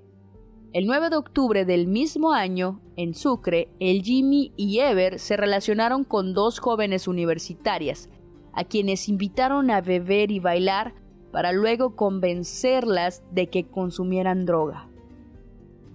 El 0.74 0.88
9 0.88 1.10
de 1.10 1.16
octubre 1.18 1.66
del 1.66 1.88
mismo 1.88 2.34
año, 2.34 2.82
en 2.96 3.14
Sucre, 3.14 3.70
el 3.80 4.02
Jimmy 4.02 4.54
y 4.56 4.80
Ever 4.80 5.20
se 5.20 5.38
relacionaron 5.38 6.04
con 6.04 6.34
dos 6.34 6.60
jóvenes 6.60 7.08
universitarias, 7.08 8.10
a 8.54 8.64
quienes 8.64 9.08
invitaron 9.08 9.70
a 9.70 9.82
beber 9.82 10.32
y 10.32 10.40
bailar 10.40 10.96
para 11.32 11.52
luego 11.52 11.96
convencerlas 11.96 13.24
de 13.32 13.48
que 13.48 13.68
consumieran 13.68 14.46
droga. 14.46 14.89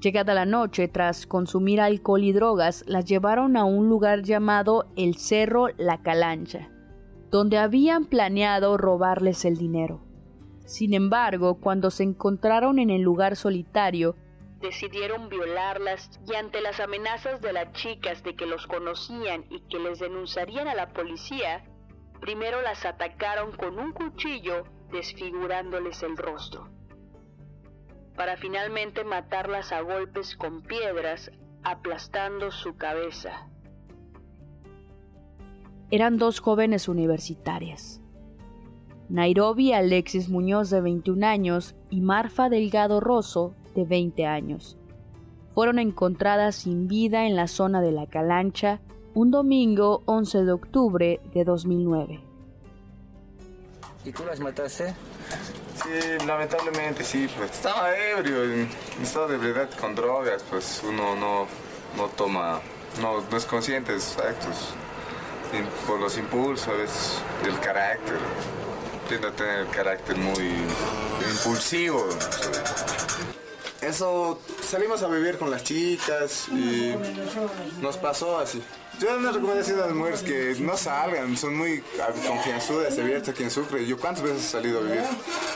Llegada 0.04 0.34
la 0.34 0.44
noche, 0.44 0.86
tras 0.86 1.26
consumir 1.26 1.80
alcohol 1.80 2.22
y 2.24 2.32
drogas, 2.32 2.84
las 2.86 3.06
llevaron 3.06 3.56
a 3.56 3.64
un 3.64 3.88
lugar 3.88 4.20
llamado 4.20 4.84
el 4.96 5.16
Cerro 5.16 5.68
La 5.78 6.02
Calancha, 6.02 6.68
donde 7.30 7.56
habían 7.56 8.04
planeado 8.04 8.76
robarles 8.76 9.46
el 9.46 9.56
dinero. 9.56 10.04
Sin 10.66 10.92
embargo, 10.92 11.58
cuando 11.58 11.90
se 11.90 12.02
encontraron 12.02 12.78
en 12.78 12.90
el 12.90 13.00
lugar 13.00 13.34
solitario, 13.34 14.14
decidieron 14.60 15.30
violarlas 15.30 16.10
y 16.30 16.34
ante 16.34 16.60
las 16.60 16.80
amenazas 16.80 17.40
de 17.40 17.54
las 17.54 17.72
chicas 17.72 18.22
de 18.22 18.36
que 18.36 18.44
los 18.44 18.66
conocían 18.66 19.46
y 19.48 19.60
que 19.70 19.78
les 19.78 20.00
denunciarían 20.00 20.68
a 20.68 20.74
la 20.74 20.92
policía, 20.92 21.64
primero 22.20 22.60
las 22.60 22.84
atacaron 22.84 23.52
con 23.56 23.78
un 23.78 23.92
cuchillo 23.92 24.64
desfigurándoles 24.92 26.02
el 26.02 26.18
rostro 26.18 26.73
para 28.16 28.36
finalmente 28.36 29.04
matarlas 29.04 29.72
a 29.72 29.80
golpes 29.80 30.36
con 30.36 30.62
piedras, 30.62 31.30
aplastando 31.62 32.50
su 32.50 32.76
cabeza. 32.76 33.48
Eran 35.90 36.18
dos 36.18 36.40
jóvenes 36.40 36.88
universitarias. 36.88 38.00
Nairobi 39.08 39.72
Alexis 39.72 40.28
Muñoz 40.28 40.70
de 40.70 40.80
21 40.80 41.26
años 41.26 41.76
y 41.90 42.00
Marfa 42.00 42.48
Delgado 42.48 43.00
Rosso 43.00 43.54
de 43.74 43.84
20 43.84 44.26
años. 44.26 44.78
Fueron 45.54 45.78
encontradas 45.78 46.56
sin 46.56 46.88
vida 46.88 47.26
en 47.26 47.36
la 47.36 47.46
zona 47.46 47.80
de 47.80 47.92
la 47.92 48.06
Calancha 48.06 48.80
un 49.14 49.30
domingo 49.30 50.02
11 50.06 50.44
de 50.44 50.52
octubre 50.52 51.20
de 51.32 51.44
2009. 51.44 52.23
¿Y 54.04 54.12
tú 54.12 54.24
las 54.24 54.38
mataste? 54.38 54.94
Sí, 55.82 56.26
lamentablemente 56.26 57.02
sí, 57.02 57.28
pues 57.36 57.50
estaba 57.50 57.96
ebrio, 57.96 58.44
en 58.44 58.68
estado 59.02 59.28
de 59.28 59.36
ebriedad 59.36 59.68
con 59.80 59.94
drogas, 59.94 60.44
pues 60.50 60.82
uno 60.84 61.16
no, 61.16 61.46
no 61.96 62.08
toma, 62.10 62.60
no, 63.00 63.24
es 63.36 63.46
consciente 63.46 63.92
de 63.92 64.00
sus 64.00 64.18
actos, 64.18 64.74
por 65.86 66.00
los 66.00 66.18
impulsos, 66.18 66.68
a 66.68 66.72
veces, 66.72 67.22
del 67.42 67.58
carácter. 67.60 68.18
Tiende 69.08 69.28
a 69.28 69.32
tener 69.32 69.60
el 69.60 69.68
carácter 69.68 70.16
muy 70.16 70.52
impulsivo. 71.30 72.06
Eso, 73.86 74.40
salimos 74.62 75.02
a 75.02 75.08
vivir 75.08 75.36
con 75.36 75.50
las 75.50 75.62
chicas 75.62 76.48
y 76.48 76.94
nos 77.80 77.96
pasó 77.98 78.38
así. 78.38 78.62
Yo 78.98 79.16
una 79.16 79.32
recomendación 79.32 79.80
a 79.80 79.86
las 79.86 79.94
mujeres 79.94 80.22
que 80.22 80.56
no 80.60 80.76
salgan, 80.76 81.36
son 81.36 81.56
muy 81.56 81.82
confianzudas, 82.26 82.96
abiertas 82.98 83.30
aquí 83.30 83.42
en 83.42 83.50
Sucre. 83.50 83.86
Yo 83.86 83.98
cuántas 83.98 84.22
veces 84.22 84.44
he 84.44 84.48
salido 84.48 84.78
a 84.78 84.82
vivir, 84.82 85.02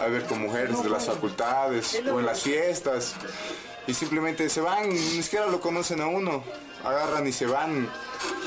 a 0.02 0.06
vivir 0.06 0.24
con 0.24 0.42
mujeres 0.42 0.82
de 0.82 0.90
las 0.90 1.06
facultades 1.06 2.02
o 2.12 2.18
en 2.18 2.26
las 2.26 2.42
fiestas 2.42 3.14
y 3.86 3.94
simplemente 3.94 4.48
se 4.50 4.60
van, 4.60 4.90
ni 4.90 5.22
siquiera 5.22 5.46
lo 5.46 5.60
conocen 5.60 6.02
a 6.02 6.08
uno, 6.08 6.44
agarran 6.84 7.26
y 7.26 7.32
se 7.32 7.46
van, 7.46 7.88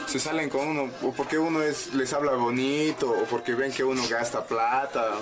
se 0.05 0.19
salen 0.19 0.49
con 0.49 0.67
uno, 0.67 0.91
o 1.01 1.11
porque 1.13 1.39
uno 1.39 1.63
es, 1.63 1.95
les 1.95 2.13
habla 2.13 2.33
bonito, 2.33 3.09
o 3.09 3.23
porque 3.23 3.55
ven 3.55 3.71
que 3.71 3.83
uno 3.83 4.03
gasta 4.07 4.45
plata 4.45 5.13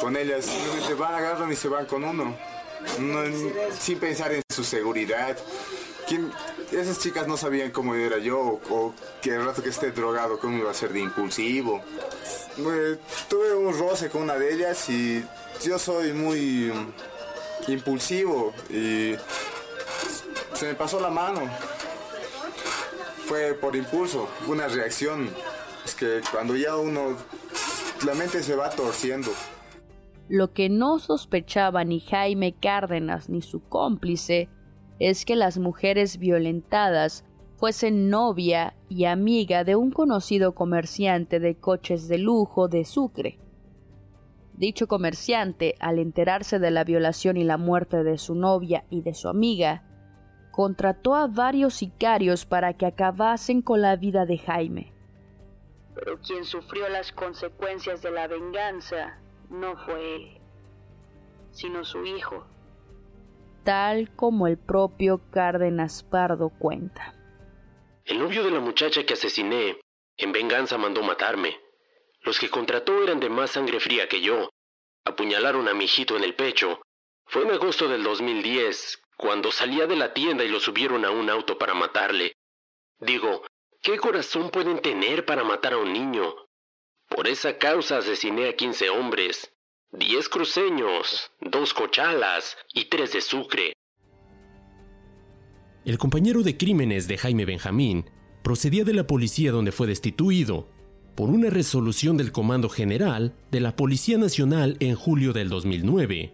con 0.00 0.16
ellas, 0.16 0.44
simplemente 0.44 0.94
van, 0.94 1.14
agarran 1.14 1.50
y 1.50 1.56
se 1.56 1.66
van 1.66 1.86
con 1.86 2.04
uno, 2.04 2.36
sin 3.78 3.98
pensar 3.98 4.32
en 4.32 4.42
su 4.48 4.64
seguridad. 4.64 5.36
¿Quién, 6.06 6.32
esas 6.72 6.98
chicas 6.98 7.26
no 7.26 7.36
sabían 7.36 7.70
cómo 7.70 7.94
era 7.94 8.18
yo 8.18 8.60
o, 8.70 8.94
que 9.22 9.34
el 9.34 9.44
rato 9.44 9.62
que 9.62 9.70
esté 9.70 9.90
drogado 9.90 10.38
cómo 10.38 10.58
iba 10.58 10.70
a 10.70 10.74
ser 10.74 10.92
de 10.92 11.00
impulsivo. 11.00 11.82
tuve 13.28 13.54
un 13.54 13.78
roce 13.78 14.08
con 14.08 14.22
una 14.22 14.34
de 14.36 14.54
ellas 14.54 14.88
y 14.88 15.24
yo 15.62 15.78
soy 15.78 16.12
muy 16.12 16.72
impulsivo 17.66 18.52
y 18.68 19.14
se 20.54 20.66
me 20.66 20.74
pasó 20.74 21.00
la 21.00 21.10
mano. 21.10 21.42
Fue 23.26 23.54
por 23.54 23.76
impulso, 23.76 24.28
una 24.48 24.66
reacción. 24.66 25.30
Es 25.84 25.94
que 25.94 26.20
cuando 26.30 26.56
ya 26.56 26.76
uno, 26.76 27.16
la 28.04 28.14
mente 28.14 28.42
se 28.42 28.56
va 28.56 28.70
torciendo. 28.70 29.32
Lo 30.30 30.52
que 30.52 30.68
no 30.68 31.00
sospechaba 31.00 31.82
ni 31.82 31.98
Jaime 31.98 32.52
Cárdenas 32.52 33.28
ni 33.28 33.42
su 33.42 33.64
cómplice 33.64 34.48
es 35.00 35.24
que 35.24 35.34
las 35.34 35.58
mujeres 35.58 36.18
violentadas 36.18 37.24
fuesen 37.56 38.10
novia 38.10 38.76
y 38.88 39.06
amiga 39.06 39.64
de 39.64 39.74
un 39.74 39.90
conocido 39.90 40.54
comerciante 40.54 41.40
de 41.40 41.56
coches 41.56 42.06
de 42.06 42.18
lujo 42.18 42.68
de 42.68 42.84
Sucre. 42.84 43.40
Dicho 44.54 44.86
comerciante, 44.86 45.74
al 45.80 45.98
enterarse 45.98 46.60
de 46.60 46.70
la 46.70 46.84
violación 46.84 47.36
y 47.36 47.42
la 47.42 47.56
muerte 47.56 48.04
de 48.04 48.16
su 48.16 48.36
novia 48.36 48.84
y 48.88 49.00
de 49.00 49.14
su 49.14 49.28
amiga, 49.28 49.82
contrató 50.52 51.16
a 51.16 51.26
varios 51.26 51.74
sicarios 51.74 52.46
para 52.46 52.74
que 52.74 52.86
acabasen 52.86 53.62
con 53.62 53.80
la 53.80 53.96
vida 53.96 54.26
de 54.26 54.38
Jaime. 54.38 54.92
Pero 55.96 56.20
quien 56.20 56.44
sufrió 56.44 56.88
las 56.88 57.10
consecuencias 57.10 58.00
de 58.00 58.12
la 58.12 58.28
venganza 58.28 59.18
no 59.50 59.76
fue 59.76 60.16
él, 60.16 60.40
sino 61.50 61.84
su 61.84 62.04
hijo, 62.04 62.46
tal 63.64 64.14
como 64.16 64.46
el 64.46 64.58
propio 64.58 65.20
Cárdenas 65.30 66.02
Pardo 66.02 66.50
cuenta. 66.50 67.14
El 68.04 68.18
novio 68.18 68.42
de 68.42 68.50
la 68.50 68.60
muchacha 68.60 69.04
que 69.04 69.14
asesiné, 69.14 69.78
en 70.16 70.32
venganza 70.32 70.78
mandó 70.78 71.02
matarme. 71.02 71.60
Los 72.22 72.38
que 72.38 72.50
contrató 72.50 73.02
eran 73.02 73.20
de 73.20 73.30
más 73.30 73.52
sangre 73.52 73.80
fría 73.80 74.08
que 74.08 74.20
yo. 74.20 74.50
Apuñalaron 75.04 75.68
a 75.68 75.74
mi 75.74 75.84
hijito 75.84 76.16
en 76.16 76.24
el 76.24 76.34
pecho. 76.34 76.80
Fue 77.26 77.42
en 77.42 77.52
agosto 77.52 77.88
del 77.88 78.02
2010, 78.02 79.02
cuando 79.16 79.52
salía 79.52 79.86
de 79.86 79.96
la 79.96 80.12
tienda 80.12 80.44
y 80.44 80.48
lo 80.48 80.60
subieron 80.60 81.04
a 81.04 81.10
un 81.10 81.30
auto 81.30 81.58
para 81.58 81.74
matarle. 81.74 82.34
Digo, 82.98 83.42
¿qué 83.82 83.98
corazón 83.98 84.50
pueden 84.50 84.80
tener 84.80 85.24
para 85.24 85.44
matar 85.44 85.74
a 85.74 85.78
un 85.78 85.92
niño? 85.92 86.34
Por 87.10 87.26
esa 87.26 87.58
causa 87.58 87.98
asesiné 87.98 88.48
a 88.48 88.56
15 88.56 88.88
hombres, 88.88 89.50
diez 89.90 90.28
cruceños, 90.28 91.32
dos 91.40 91.74
cochalas 91.74 92.56
y 92.72 92.84
tres 92.84 93.12
de 93.12 93.20
Sucre. 93.20 93.72
El 95.84 95.98
compañero 95.98 96.42
de 96.42 96.56
crímenes 96.56 97.08
de 97.08 97.18
Jaime 97.18 97.44
Benjamín 97.44 98.08
procedía 98.44 98.84
de 98.84 98.94
la 98.94 99.08
policía 99.08 99.50
donde 99.50 99.72
fue 99.72 99.88
destituido 99.88 100.68
por 101.16 101.30
una 101.30 101.50
resolución 101.50 102.16
del 102.16 102.30
Comando 102.30 102.68
General 102.68 103.34
de 103.50 103.60
la 103.60 103.74
Policía 103.74 104.16
Nacional 104.16 104.76
en 104.78 104.94
julio 104.94 105.32
del 105.32 105.48
2009, 105.48 106.32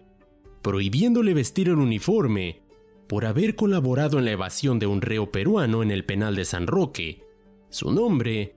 prohibiéndole 0.60 1.32
vestir 1.32 1.68
el 1.68 1.76
uniforme 1.76 2.60
por 3.08 3.24
haber 3.24 3.56
colaborado 3.56 4.18
en 4.18 4.26
la 4.26 4.32
evasión 4.32 4.78
de 4.78 4.86
un 4.86 5.00
reo 5.00 5.32
peruano 5.32 5.82
en 5.82 5.90
el 5.90 6.04
penal 6.04 6.36
de 6.36 6.44
San 6.44 6.66
Roque. 6.66 7.24
Su 7.70 7.92
nombre, 7.92 8.56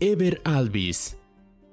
Ever 0.00 0.40
Alvis. 0.44 1.17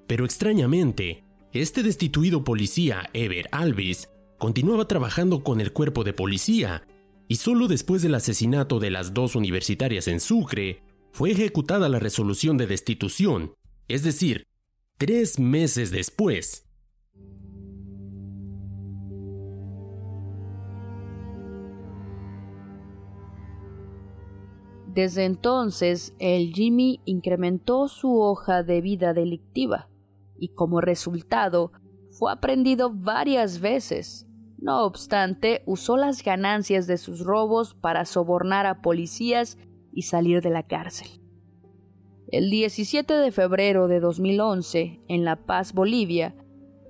Pero 0.07 0.25
extrañamente, 0.25 1.23
este 1.51 1.81
destituido 1.81 2.43
policía, 2.43 3.09
Ever 3.13 3.47
Alvis, 3.51 4.09
continuaba 4.37 4.87
trabajando 4.87 5.43
con 5.43 5.61
el 5.61 5.71
cuerpo 5.73 6.03
de 6.03 6.13
policía, 6.13 6.85
y 7.27 7.37
solo 7.37 7.67
después 7.67 8.03
del 8.03 8.13
asesinato 8.13 8.79
de 8.79 8.91
las 8.91 9.13
dos 9.13 9.35
universitarias 9.35 10.07
en 10.07 10.19
Sucre, 10.19 10.83
fue 11.11 11.31
ejecutada 11.31 11.89
la 11.89 11.97
resolución 11.97 12.57
de 12.57 12.67
destitución, 12.67 13.55
es 13.87 14.03
decir, 14.03 14.47
tres 14.97 15.39
meses 15.39 15.89
después. 15.89 16.67
Desde 24.93 25.25
entonces, 25.25 26.13
el 26.19 26.53
Jimmy 26.53 27.01
incrementó 27.05 27.87
su 27.87 28.19
hoja 28.21 28.61
de 28.61 28.81
vida 28.81 29.13
delictiva 29.13 29.89
y 30.37 30.49
como 30.49 30.81
resultado 30.81 31.71
fue 32.11 32.31
aprendido 32.31 32.91
varias 32.93 33.59
veces. 33.59 34.27
No 34.57 34.83
obstante, 34.85 35.63
usó 35.65 35.97
las 35.97 36.23
ganancias 36.23 36.87
de 36.87 36.97
sus 36.97 37.19
robos 37.19 37.73
para 37.75 38.05
sobornar 38.05 38.65
a 38.65 38.81
policías 38.81 39.57
y 39.91 40.03
salir 40.03 40.41
de 40.41 40.49
la 40.49 40.63
cárcel. 40.63 41.07
El 42.31 42.49
17 42.49 43.13
de 43.13 43.31
febrero 43.31 43.87
de 43.87 43.99
2011, 43.99 45.01
en 45.07 45.25
La 45.25 45.35
Paz, 45.35 45.73
Bolivia, 45.73 46.35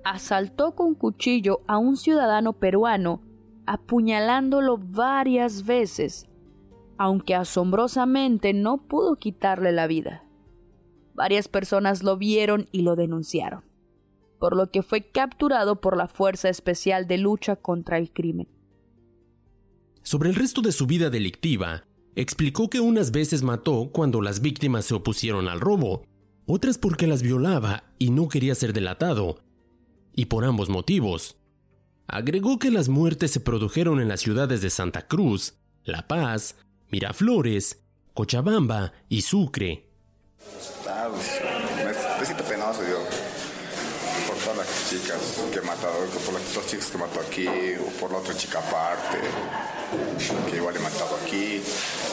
asaltó 0.04 0.74
con 0.74 0.94
cuchillo 0.94 1.60
a 1.66 1.78
un 1.78 1.96
ciudadano 1.96 2.54
peruano, 2.54 3.20
apuñalándolo 3.66 4.78
varias 4.78 5.66
veces, 5.66 6.28
aunque 6.96 7.34
asombrosamente 7.34 8.54
no 8.54 8.78
pudo 8.78 9.16
quitarle 9.16 9.72
la 9.72 9.86
vida. 9.86 10.25
Varias 11.16 11.48
personas 11.48 12.02
lo 12.02 12.18
vieron 12.18 12.68
y 12.72 12.82
lo 12.82 12.94
denunciaron, 12.94 13.64
por 14.38 14.54
lo 14.54 14.70
que 14.70 14.82
fue 14.82 15.10
capturado 15.10 15.80
por 15.80 15.96
la 15.96 16.08
Fuerza 16.08 16.50
Especial 16.50 17.06
de 17.08 17.16
Lucha 17.16 17.56
contra 17.56 17.96
el 17.96 18.12
Crimen. 18.12 18.48
Sobre 20.02 20.28
el 20.28 20.34
resto 20.34 20.60
de 20.60 20.72
su 20.72 20.86
vida 20.86 21.08
delictiva, 21.08 21.84
explicó 22.16 22.68
que 22.68 22.80
unas 22.80 23.12
veces 23.12 23.42
mató 23.42 23.88
cuando 23.92 24.20
las 24.20 24.42
víctimas 24.42 24.84
se 24.84 24.92
opusieron 24.92 25.48
al 25.48 25.58
robo, 25.58 26.04
otras 26.44 26.76
porque 26.76 27.06
las 27.06 27.22
violaba 27.22 27.84
y 27.98 28.10
no 28.10 28.28
quería 28.28 28.54
ser 28.54 28.74
delatado, 28.74 29.38
y 30.14 30.26
por 30.26 30.44
ambos 30.44 30.68
motivos. 30.68 31.38
Agregó 32.08 32.58
que 32.58 32.70
las 32.70 32.90
muertes 32.90 33.30
se 33.30 33.40
produjeron 33.40 34.00
en 34.00 34.08
las 34.08 34.20
ciudades 34.20 34.60
de 34.60 34.68
Santa 34.68 35.08
Cruz, 35.08 35.54
La 35.82 36.06
Paz, 36.06 36.56
Miraflores, 36.90 37.82
Cochabamba 38.12 38.92
y 39.08 39.22
Sucre, 39.22 39.86
Ah, 40.98 41.10
me 42.18 42.24
siento 42.24 42.42
penoso 42.44 42.80
yo 42.88 42.98
por 44.26 44.36
todas 44.38 44.56
las 44.56 44.88
chicas 44.88 45.18
que 45.52 45.58
he 45.58 45.62
matado, 45.62 45.92
por 46.24 46.32
las 46.32 46.54
dos 46.54 46.66
chicas 46.66 46.86
que 46.86 46.96
mató 46.96 47.20
aquí, 47.20 47.46
o 47.46 47.90
por 48.00 48.10
la 48.10 48.18
otra 48.18 48.34
chica 48.34 48.60
aparte, 48.60 49.18
que 50.50 50.56
igual 50.56 50.74
he 50.74 50.78
matado 50.78 51.18
aquí. 51.22 51.62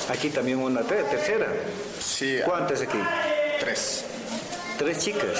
Aquí 0.10 0.30
también 0.30 0.60
una 0.60 0.82
tercera. 0.82 1.48
Sí. 2.02 2.39
¿Cuántas 2.43 2.82
aquí? 2.82 3.00
Tres. 3.62 4.04
¿Tres 4.78 4.98
chicas? 4.98 5.39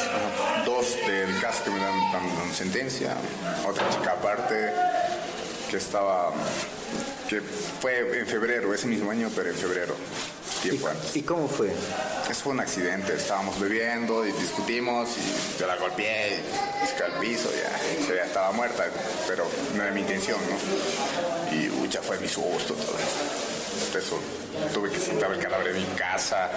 Dos 0.66 0.96
del 1.06 1.38
caso 1.42 1.66
que 1.66 1.72
me 1.72 1.80
dan, 1.80 2.12
dan 2.14 2.54
sentencia, 2.54 3.14
otra 3.68 3.90
chica 3.90 4.14
aparte 4.14 4.72
que 5.70 5.78
estaba, 5.78 6.32
que 7.28 7.42
fue 7.42 8.20
en 8.20 8.26
febrero, 8.26 8.74
ese 8.74 8.88
mismo 8.88 9.12
año, 9.12 9.30
pero 9.36 9.50
en 9.50 9.56
febrero. 9.56 9.96
¿Y, 11.14 11.22
cómo 11.24 11.48
fue? 11.48 11.72
Eso 12.30 12.44
fue 12.44 12.54
un 12.54 12.62
accidente. 12.62 13.14
Estábamos 13.14 13.60
bebiendo 13.60 14.26
y 14.26 14.32
discutimos 14.32 15.10
y 15.18 15.60
yo 15.60 15.68
la 15.68 15.76
golpeé 15.76 16.40
y 16.84 16.88
se 16.88 17.04
al 17.04 17.20
piso. 17.20 17.50
Ya, 17.52 18.16
ya 18.16 18.24
estaba 18.24 18.52
muerta, 18.54 18.86
pero 19.28 19.46
no 19.76 19.84
era 19.84 19.92
mi 19.92 20.02
intención, 20.02 20.40
¿no? 20.50 21.56
Y 21.56 21.90
ya 21.90 22.02
fue 22.02 22.18
mi 22.20 22.28
susto 22.28 22.76
todo 23.94 24.00
eso. 24.00 24.20
tuve 24.74 24.90
que 24.90 25.00
sentar 25.00 25.32
el 25.32 25.40
cadáver 25.40 25.76
en 25.76 25.82
mi 25.82 25.96
casa, 25.96 26.50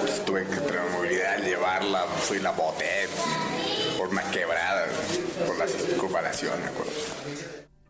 pues, 0.00 0.24
tuve 0.24 0.44
que 0.46 0.56
tener 0.56 0.90
movilidad, 0.90 1.42
llevarla, 1.42 2.04
fui 2.04 2.38
la 2.40 2.50
boté 2.50 3.08
por 3.96 4.08
una 4.08 4.22
quebrada, 4.30 4.86
por 5.46 5.56
las 5.58 5.70
circunvalación, 5.70 6.60
me 6.60 6.66
acuerdo. 6.66 6.92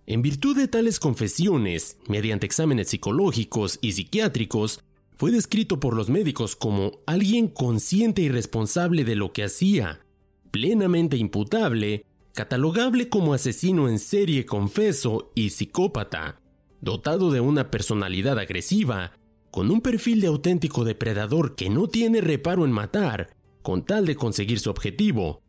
En 0.06 0.22
virtud 0.22 0.56
de 0.56 0.68
tales 0.68 1.00
confesiones, 1.00 1.98
mediante 2.06 2.46
exámenes 2.46 2.88
psicológicos 2.88 3.78
y 3.82 3.92
psiquiátricos, 3.92 4.80
fue 5.18 5.32
descrito 5.32 5.80
por 5.80 5.96
los 5.96 6.08
médicos 6.08 6.54
como 6.54 7.00
alguien 7.04 7.48
consciente 7.48 8.22
y 8.22 8.28
responsable 8.28 9.04
de 9.04 9.16
lo 9.16 9.32
que 9.32 9.42
hacía, 9.42 10.06
plenamente 10.52 11.16
imputable, 11.16 12.06
catalogable 12.34 13.08
como 13.08 13.34
asesino 13.34 13.88
en 13.88 13.98
serie 13.98 14.46
confeso 14.46 15.32
y 15.34 15.50
psicópata, 15.50 16.40
dotado 16.80 17.32
de 17.32 17.40
una 17.40 17.68
personalidad 17.68 18.38
agresiva, 18.38 19.10
con 19.50 19.72
un 19.72 19.80
perfil 19.80 20.20
de 20.20 20.28
auténtico 20.28 20.84
depredador 20.84 21.56
que 21.56 21.68
no 21.68 21.88
tiene 21.88 22.20
reparo 22.20 22.64
en 22.64 22.70
matar, 22.70 23.34
con 23.62 23.84
tal 23.84 24.06
de 24.06 24.14
conseguir 24.14 24.60
su 24.60 24.70
objetivo. 24.70 25.42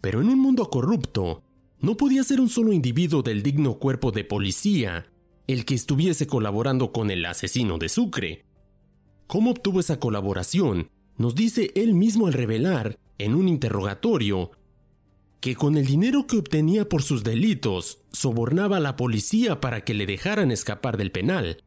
Pero 0.00 0.22
en 0.22 0.30
un 0.30 0.38
mundo 0.38 0.70
corrupto, 0.70 1.42
no 1.78 1.98
podía 1.98 2.24
ser 2.24 2.40
un 2.40 2.48
solo 2.48 2.72
individuo 2.72 3.20
del 3.20 3.42
digno 3.42 3.78
cuerpo 3.78 4.12
de 4.12 4.24
policía 4.24 5.10
el 5.46 5.66
que 5.66 5.74
estuviese 5.74 6.26
colaborando 6.26 6.90
con 6.90 7.10
el 7.10 7.26
asesino 7.26 7.76
de 7.76 7.90
Sucre. 7.90 8.43
¿Cómo 9.26 9.50
obtuvo 9.50 9.80
esa 9.80 9.98
colaboración? 9.98 10.90
Nos 11.16 11.34
dice 11.34 11.70
él 11.74 11.94
mismo 11.94 12.26
al 12.26 12.32
revelar, 12.32 12.98
en 13.18 13.34
un 13.34 13.48
interrogatorio, 13.48 14.50
que 15.40 15.54
con 15.56 15.76
el 15.76 15.86
dinero 15.86 16.26
que 16.26 16.38
obtenía 16.38 16.88
por 16.88 17.02
sus 17.02 17.22
delitos, 17.22 17.98
sobornaba 18.12 18.78
a 18.78 18.80
la 18.80 18.96
policía 18.96 19.60
para 19.60 19.82
que 19.82 19.94
le 19.94 20.06
dejaran 20.06 20.50
escapar 20.50 20.96
del 20.96 21.12
penal, 21.12 21.62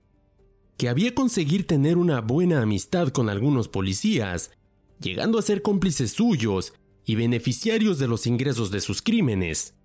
que 0.77 0.89
había 0.89 1.15
conseguir 1.15 1.65
tener 1.65 1.97
una 1.97 2.21
buena 2.21 2.61
amistad 2.61 3.09
con 3.09 3.29
algunos 3.29 3.67
policías, 3.67 4.51
llegando 4.99 5.37
a 5.37 5.41
ser 5.41 5.61
cómplices 5.61 6.11
suyos 6.11 6.73
y 7.05 7.15
beneficiarios 7.15 7.99
de 7.99 8.07
los 8.07 8.27
ingresos 8.27 8.71
de 8.71 8.81
sus 8.81 9.01
crímenes, 9.01 9.75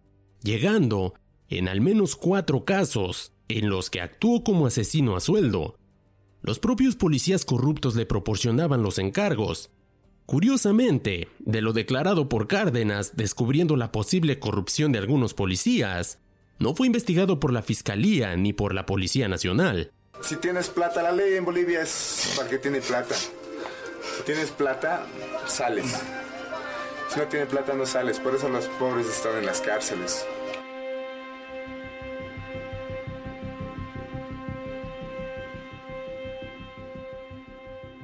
llegando, 0.43 1.15
en 1.49 1.69
al 1.69 1.81
menos 1.81 2.17
cuatro 2.17 2.65
casos, 2.65 3.33
en 3.49 3.69
los 3.69 3.91
que 3.91 4.01
actuó 4.01 4.43
como 4.43 4.67
asesino 4.67 5.17
a 5.17 5.21
sueldo. 5.21 5.77
Los 6.43 6.59
propios 6.59 6.97
policías 6.97 7.45
corruptos 7.45 7.95
le 7.95 8.05
proporcionaban 8.05 8.83
los 8.83 8.99
encargos. 8.99 9.71
Curiosamente, 10.27 11.29
de 11.39 11.63
lo 11.63 11.73
declarado 11.73 12.29
por 12.29 12.49
Cárdenas 12.49 13.17
descubriendo 13.17 13.77
la 13.77 13.93
posible 13.93 14.41
corrupción 14.41 14.91
de 14.91 14.99
algunos 14.99 15.35
policías, 15.35 16.19
no 16.59 16.75
fue 16.75 16.89
investigado 16.89 17.39
por 17.39 17.53
la 17.53 17.63
Fiscalía 17.63 18.35
ni 18.37 18.53
por 18.53 18.75
la 18.75 18.87
Policía 18.87 19.29
Nacional. 19.29 19.93
Si 20.21 20.35
tienes 20.37 20.69
plata, 20.69 21.01
la 21.01 21.13
ley 21.13 21.35
en 21.35 21.45
Bolivia 21.45 21.83
es 21.83 22.35
para 22.37 22.49
que 22.49 22.59
tiene 22.59 22.81
plata. 22.81 23.15
Si 23.15 24.23
tienes 24.25 24.51
plata, 24.51 25.07
sales. 25.47 25.95
Si 27.09 27.21
no 27.21 27.27
tienes 27.27 27.49
plata, 27.49 27.73
no 27.75 27.87
sales. 27.87 28.19
Por 28.19 28.35
eso 28.35 28.49
los 28.49 28.67
pobres 28.67 29.07
están 29.07 29.39
en 29.39 29.47
las 29.47 29.61
cárceles. 29.61 30.25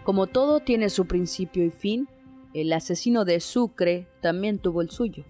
Como 0.09 0.27
todo 0.27 0.61
tiene 0.61 0.89
su 0.89 1.07
principio 1.07 1.67
y 1.67 1.71
fin, 1.71 2.09
el 2.55 2.73
asesino 2.73 3.27
de 3.27 3.41
Sucre 3.41 4.09
también 4.23 4.59
tuvo 4.59 4.81
el 4.81 4.89
suyo. 4.89 5.27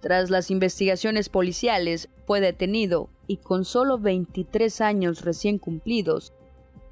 Tras 0.00 0.28
las 0.28 0.50
investigaciones 0.50 1.30
policiales, 1.30 2.10
fue 2.26 2.42
detenido 2.42 3.08
y 3.26 3.38
con 3.38 3.64
solo 3.64 3.98
23 3.98 4.82
años 4.82 5.22
recién 5.22 5.56
cumplidos, 5.56 6.34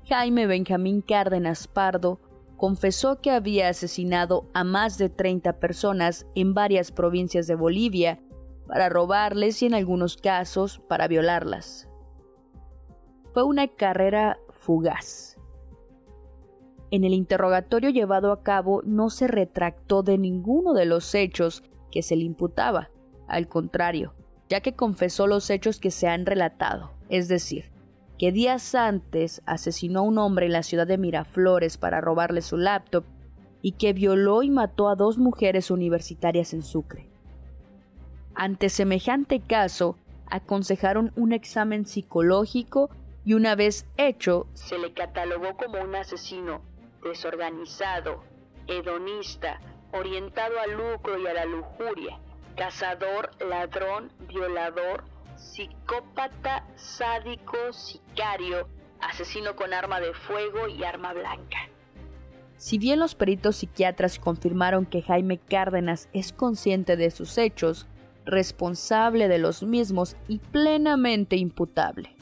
Jaime 0.06 0.46
Benjamín 0.46 1.02
Cárdenas 1.02 1.68
Pardo 1.68 2.20
confesó 2.56 3.20
que 3.20 3.32
había 3.32 3.68
asesinado 3.68 4.48
a 4.54 4.64
más 4.64 4.96
de 4.96 5.10
30 5.10 5.60
personas 5.60 6.26
en 6.34 6.54
varias 6.54 6.90
provincias 6.90 7.46
de 7.46 7.54
Bolivia 7.54 8.18
para 8.66 8.88
robarles 8.88 9.60
y 9.60 9.66
en 9.66 9.74
algunos 9.74 10.16
casos 10.16 10.80
para 10.88 11.06
violarlas. 11.06 11.86
Fue 13.34 13.42
una 13.42 13.68
carrera 13.68 14.38
fugaz 14.52 15.37
en 16.90 17.04
el 17.04 17.12
interrogatorio 17.12 17.90
llevado 17.90 18.32
a 18.32 18.42
cabo 18.42 18.82
no 18.84 19.10
se 19.10 19.28
retractó 19.28 20.02
de 20.02 20.18
ninguno 20.18 20.72
de 20.72 20.86
los 20.86 21.14
hechos 21.14 21.62
que 21.90 22.02
se 22.02 22.16
le 22.16 22.24
imputaba, 22.24 22.90
al 23.26 23.48
contrario, 23.48 24.14
ya 24.48 24.60
que 24.60 24.74
confesó 24.74 25.26
los 25.26 25.50
hechos 25.50 25.80
que 25.80 25.90
se 25.90 26.08
han 26.08 26.26
relatado, 26.26 26.90
es 27.08 27.28
decir, 27.28 27.70
que 28.18 28.32
días 28.32 28.74
antes 28.74 29.42
asesinó 29.46 30.00
a 30.00 30.02
un 30.02 30.18
hombre 30.18 30.46
en 30.46 30.52
la 30.52 30.62
ciudad 30.62 30.86
de 30.86 30.98
Miraflores 30.98 31.76
para 31.76 32.00
robarle 32.00 32.42
su 32.42 32.56
laptop 32.56 33.04
y 33.62 33.72
que 33.72 33.92
violó 33.92 34.42
y 34.42 34.50
mató 34.50 34.88
a 34.88 34.96
dos 34.96 35.18
mujeres 35.18 35.70
universitarias 35.70 36.52
en 36.52 36.62
Sucre. 36.62 37.08
Ante 38.34 38.68
semejante 38.68 39.40
caso, 39.40 39.96
aconsejaron 40.26 41.12
un 41.16 41.32
examen 41.32 41.86
psicológico 41.86 42.90
y 43.24 43.34
una 43.34 43.54
vez 43.54 43.86
hecho, 43.96 44.46
se 44.54 44.78
le 44.78 44.92
catalogó 44.92 45.56
como 45.56 45.82
un 45.82 45.94
asesino 45.94 46.62
desorganizado, 47.02 48.24
hedonista, 48.66 49.60
orientado 49.92 50.58
al 50.60 50.72
lucro 50.72 51.18
y 51.18 51.26
a 51.26 51.34
la 51.34 51.44
lujuria, 51.44 52.18
cazador, 52.56 53.30
ladrón, 53.40 54.12
violador, 54.28 55.04
psicópata, 55.36 56.66
sádico, 56.76 57.72
sicario, 57.72 58.68
asesino 59.00 59.54
con 59.56 59.72
arma 59.72 60.00
de 60.00 60.12
fuego 60.12 60.68
y 60.68 60.84
arma 60.84 61.12
blanca. 61.12 61.58
Si 62.56 62.78
bien 62.78 62.98
los 62.98 63.14
peritos 63.14 63.56
psiquiatras 63.56 64.18
confirmaron 64.18 64.84
que 64.84 65.02
Jaime 65.02 65.38
Cárdenas 65.38 66.08
es 66.12 66.32
consciente 66.32 66.96
de 66.96 67.12
sus 67.12 67.38
hechos, 67.38 67.86
responsable 68.24 69.28
de 69.28 69.38
los 69.38 69.62
mismos 69.62 70.16
y 70.26 70.38
plenamente 70.38 71.36
imputable. 71.36 72.14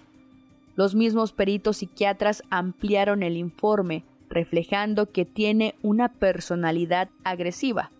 Los 0.77 0.95
mismos 0.95 1.33
peritos 1.33 1.79
psiquiatras 1.79 2.43
ampliaron 2.51 3.23
el 3.23 3.39
informe 3.39 4.05
reflejando 4.29 5.11
que 5.11 5.25
tiene 5.25 5.75
una 5.83 6.13
personalidad 6.13 7.09
agresiva, 7.25 7.91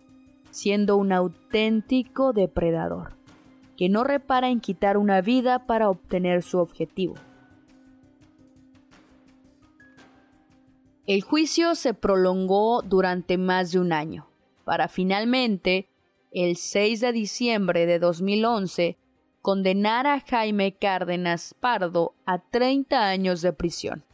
siendo 0.51 0.97
un 0.97 1.11
auténtico 1.11 2.33
depredador, 2.33 3.13
que 3.75 3.89
no 3.89 4.03
repara 4.03 4.49
en 4.49 4.59
quitar 4.59 4.97
una 4.97 5.21
vida 5.21 5.65
para 5.65 5.89
obtener 5.89 6.43
su 6.43 6.59
objetivo. 6.59 7.15
El 11.05 11.21
juicio 11.21 11.75
se 11.75 11.93
prolongó 11.93 12.81
durante 12.81 13.37
más 13.37 13.71
de 13.71 13.79
un 13.79 13.93
año, 13.93 14.27
para 14.65 14.89
finalmente, 14.89 15.87
el 16.31 16.57
6 16.57 16.99
de 16.99 17.11
diciembre 17.13 17.85
de 17.85 17.99
2011, 17.99 18.97
condenar 19.41 20.07
a 20.07 20.19
Jaime 20.19 20.73
Cárdenas 20.73 21.55
Pardo 21.57 22.13
a 22.25 22.39
30 22.39 23.07
años 23.07 23.41
de 23.41 23.53
prisión 23.53 24.06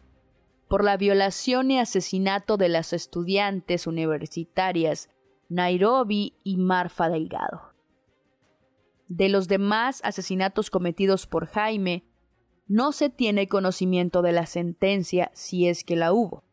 por 0.74 0.84
la 0.84 0.98
violación 0.98 1.70
y 1.70 1.78
asesinato 1.78 2.58
de 2.58 2.68
las 2.68 2.94
estudiantes 2.94 3.86
universitarias 3.86 5.08
Nairobi 5.48 6.34
y 6.44 6.58
Marfa 6.58 7.10
Delgado. 7.10 7.76
De 9.08 9.30
los 9.30 9.48
demás 9.48 10.02
asesinatos 10.04 10.72
cometidos 10.72 11.28
por 11.28 11.46
Jaime, 11.46 12.06
no 12.66 12.92
se 12.92 13.12
tiene 13.12 13.48
conocimiento 13.48 14.24
de 14.24 14.32
la 14.32 14.48
sentencia 14.48 15.30
si 15.36 15.68
es 15.68 15.84
que 15.84 15.96
la 15.96 16.12
hubo. 16.12 16.44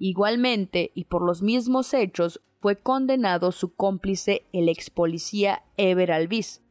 Igualmente, 0.00 0.90
y 0.96 1.04
por 1.04 1.24
los 1.24 1.40
mismos 1.40 1.94
hechos, 1.94 2.42
fue 2.60 2.74
condenado 2.74 3.52
su 3.52 3.76
cómplice 3.76 4.44
el 4.52 4.68
ex 4.68 4.90
policía 4.90 5.62
Ever 5.76 6.10
Alvis, 6.10 6.64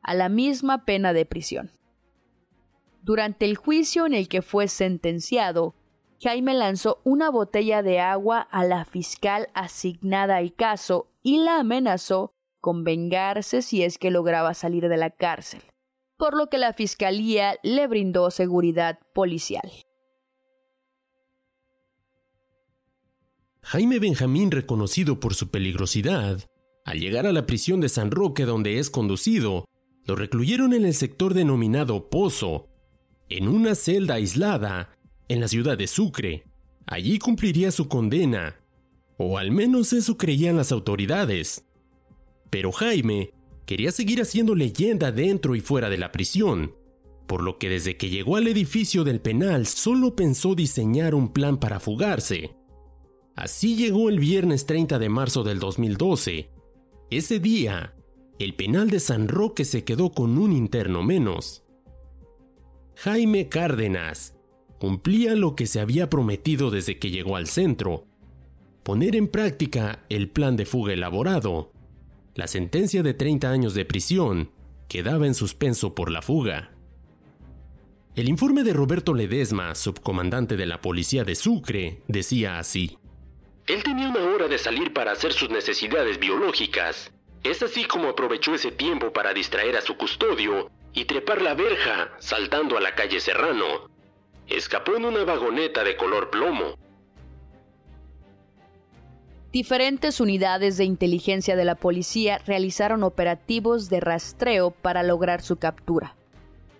a 0.00 0.14
la 0.14 0.28
misma 0.28 0.84
pena 0.84 1.12
de 1.12 1.26
prisión. 1.26 1.72
Durante 3.02 3.46
el 3.46 3.56
juicio 3.56 4.06
en 4.06 4.14
el 4.14 4.28
que 4.28 4.42
fue 4.42 4.68
sentenciado, 4.68 5.74
Jaime 6.22 6.54
lanzó 6.54 7.00
una 7.04 7.30
botella 7.30 7.82
de 7.82 8.00
agua 8.00 8.40
a 8.40 8.64
la 8.64 8.84
fiscal 8.84 9.48
asignada 9.54 10.36
al 10.36 10.54
caso 10.54 11.08
y 11.22 11.38
la 11.38 11.58
amenazó 11.60 12.32
con 12.60 12.84
vengarse 12.84 13.62
si 13.62 13.82
es 13.82 13.98
que 13.98 14.10
lograba 14.10 14.54
salir 14.54 14.88
de 14.88 14.96
la 14.96 15.10
cárcel, 15.10 15.62
por 16.16 16.36
lo 16.36 16.48
que 16.48 16.58
la 16.58 16.72
fiscalía 16.72 17.58
le 17.62 17.86
brindó 17.86 18.30
seguridad 18.30 18.98
policial. 19.12 19.70
Jaime 23.62 23.98
Benjamín, 23.98 24.50
reconocido 24.50 25.20
por 25.20 25.34
su 25.34 25.50
peligrosidad, 25.50 26.40
al 26.84 27.00
llegar 27.00 27.26
a 27.26 27.32
la 27.32 27.46
prisión 27.46 27.80
de 27.80 27.88
San 27.88 28.12
Roque 28.12 28.44
donde 28.44 28.78
es 28.78 28.90
conducido, 28.90 29.64
lo 30.04 30.14
recluyeron 30.14 30.72
en 30.72 30.84
el 30.84 30.94
sector 30.94 31.34
denominado 31.34 32.08
Pozo, 32.08 32.68
en 33.28 33.48
una 33.48 33.74
celda 33.74 34.14
aislada 34.14 34.95
en 35.28 35.40
la 35.40 35.48
ciudad 35.48 35.76
de 35.76 35.86
Sucre. 35.86 36.44
Allí 36.86 37.18
cumpliría 37.18 37.70
su 37.70 37.88
condena, 37.88 38.60
o 39.18 39.38
al 39.38 39.50
menos 39.50 39.92
eso 39.92 40.16
creían 40.16 40.56
las 40.56 40.72
autoridades. 40.72 41.64
Pero 42.50 42.70
Jaime 42.72 43.32
quería 43.66 43.90
seguir 43.90 44.20
haciendo 44.22 44.54
leyenda 44.54 45.10
dentro 45.10 45.56
y 45.56 45.60
fuera 45.60 45.90
de 45.90 45.98
la 45.98 46.12
prisión, 46.12 46.74
por 47.26 47.42
lo 47.42 47.58
que 47.58 47.68
desde 47.68 47.96
que 47.96 48.08
llegó 48.08 48.36
al 48.36 48.46
edificio 48.46 49.02
del 49.02 49.20
penal 49.20 49.66
solo 49.66 50.14
pensó 50.14 50.54
diseñar 50.54 51.14
un 51.14 51.32
plan 51.32 51.58
para 51.58 51.80
fugarse. 51.80 52.54
Así 53.34 53.76
llegó 53.76 54.08
el 54.08 54.20
viernes 54.20 54.64
30 54.64 54.98
de 54.98 55.08
marzo 55.08 55.42
del 55.42 55.58
2012. 55.58 56.50
Ese 57.10 57.40
día, 57.40 57.94
el 58.38 58.54
penal 58.54 58.90
de 58.90 59.00
San 59.00 59.28
Roque 59.28 59.64
se 59.64 59.84
quedó 59.84 60.10
con 60.10 60.38
un 60.38 60.52
interno 60.52 61.02
menos. 61.02 61.64
Jaime 62.94 63.48
Cárdenas 63.48 64.35
cumplía 64.78 65.34
lo 65.34 65.56
que 65.56 65.66
se 65.66 65.80
había 65.80 66.10
prometido 66.10 66.70
desde 66.70 66.98
que 66.98 67.10
llegó 67.10 67.36
al 67.36 67.46
centro, 67.46 68.06
poner 68.82 69.16
en 69.16 69.28
práctica 69.28 70.04
el 70.08 70.28
plan 70.28 70.56
de 70.56 70.66
fuga 70.66 70.92
elaborado. 70.92 71.72
La 72.34 72.46
sentencia 72.46 73.02
de 73.02 73.14
30 73.14 73.50
años 73.50 73.74
de 73.74 73.84
prisión 73.84 74.50
quedaba 74.88 75.26
en 75.26 75.34
suspenso 75.34 75.94
por 75.94 76.10
la 76.10 76.22
fuga. 76.22 76.72
El 78.14 78.28
informe 78.28 78.62
de 78.62 78.72
Roberto 78.72 79.12
Ledesma, 79.12 79.74
subcomandante 79.74 80.56
de 80.56 80.66
la 80.66 80.80
policía 80.80 81.24
de 81.24 81.34
Sucre, 81.34 82.00
decía 82.08 82.58
así. 82.58 82.96
Él 83.66 83.82
tenía 83.82 84.08
una 84.08 84.22
hora 84.22 84.48
de 84.48 84.58
salir 84.58 84.92
para 84.92 85.12
hacer 85.12 85.32
sus 85.32 85.50
necesidades 85.50 86.18
biológicas. 86.18 87.12
Es 87.42 87.62
así 87.62 87.84
como 87.84 88.08
aprovechó 88.08 88.54
ese 88.54 88.70
tiempo 88.70 89.12
para 89.12 89.34
distraer 89.34 89.76
a 89.76 89.82
su 89.82 89.96
custodio 89.96 90.70
y 90.94 91.04
trepar 91.04 91.42
la 91.42 91.54
verja, 91.54 92.12
saltando 92.18 92.78
a 92.78 92.80
la 92.80 92.94
calle 92.94 93.20
Serrano. 93.20 93.90
Escapó 94.48 94.94
en 94.96 95.04
una 95.04 95.24
vagoneta 95.24 95.82
de 95.82 95.96
color 95.96 96.30
plomo. 96.30 96.76
Diferentes 99.52 100.20
unidades 100.20 100.76
de 100.76 100.84
inteligencia 100.84 101.56
de 101.56 101.64
la 101.64 101.74
policía 101.74 102.38
realizaron 102.46 103.02
operativos 103.02 103.88
de 103.88 103.98
rastreo 103.98 104.70
para 104.70 105.02
lograr 105.02 105.42
su 105.42 105.56
captura. 105.56 106.14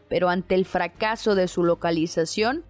Pero 0.08 0.28
ante 0.28 0.54
el 0.54 0.64
fracaso 0.64 1.34
de 1.34 1.48
su 1.48 1.64
localización, 1.64 2.64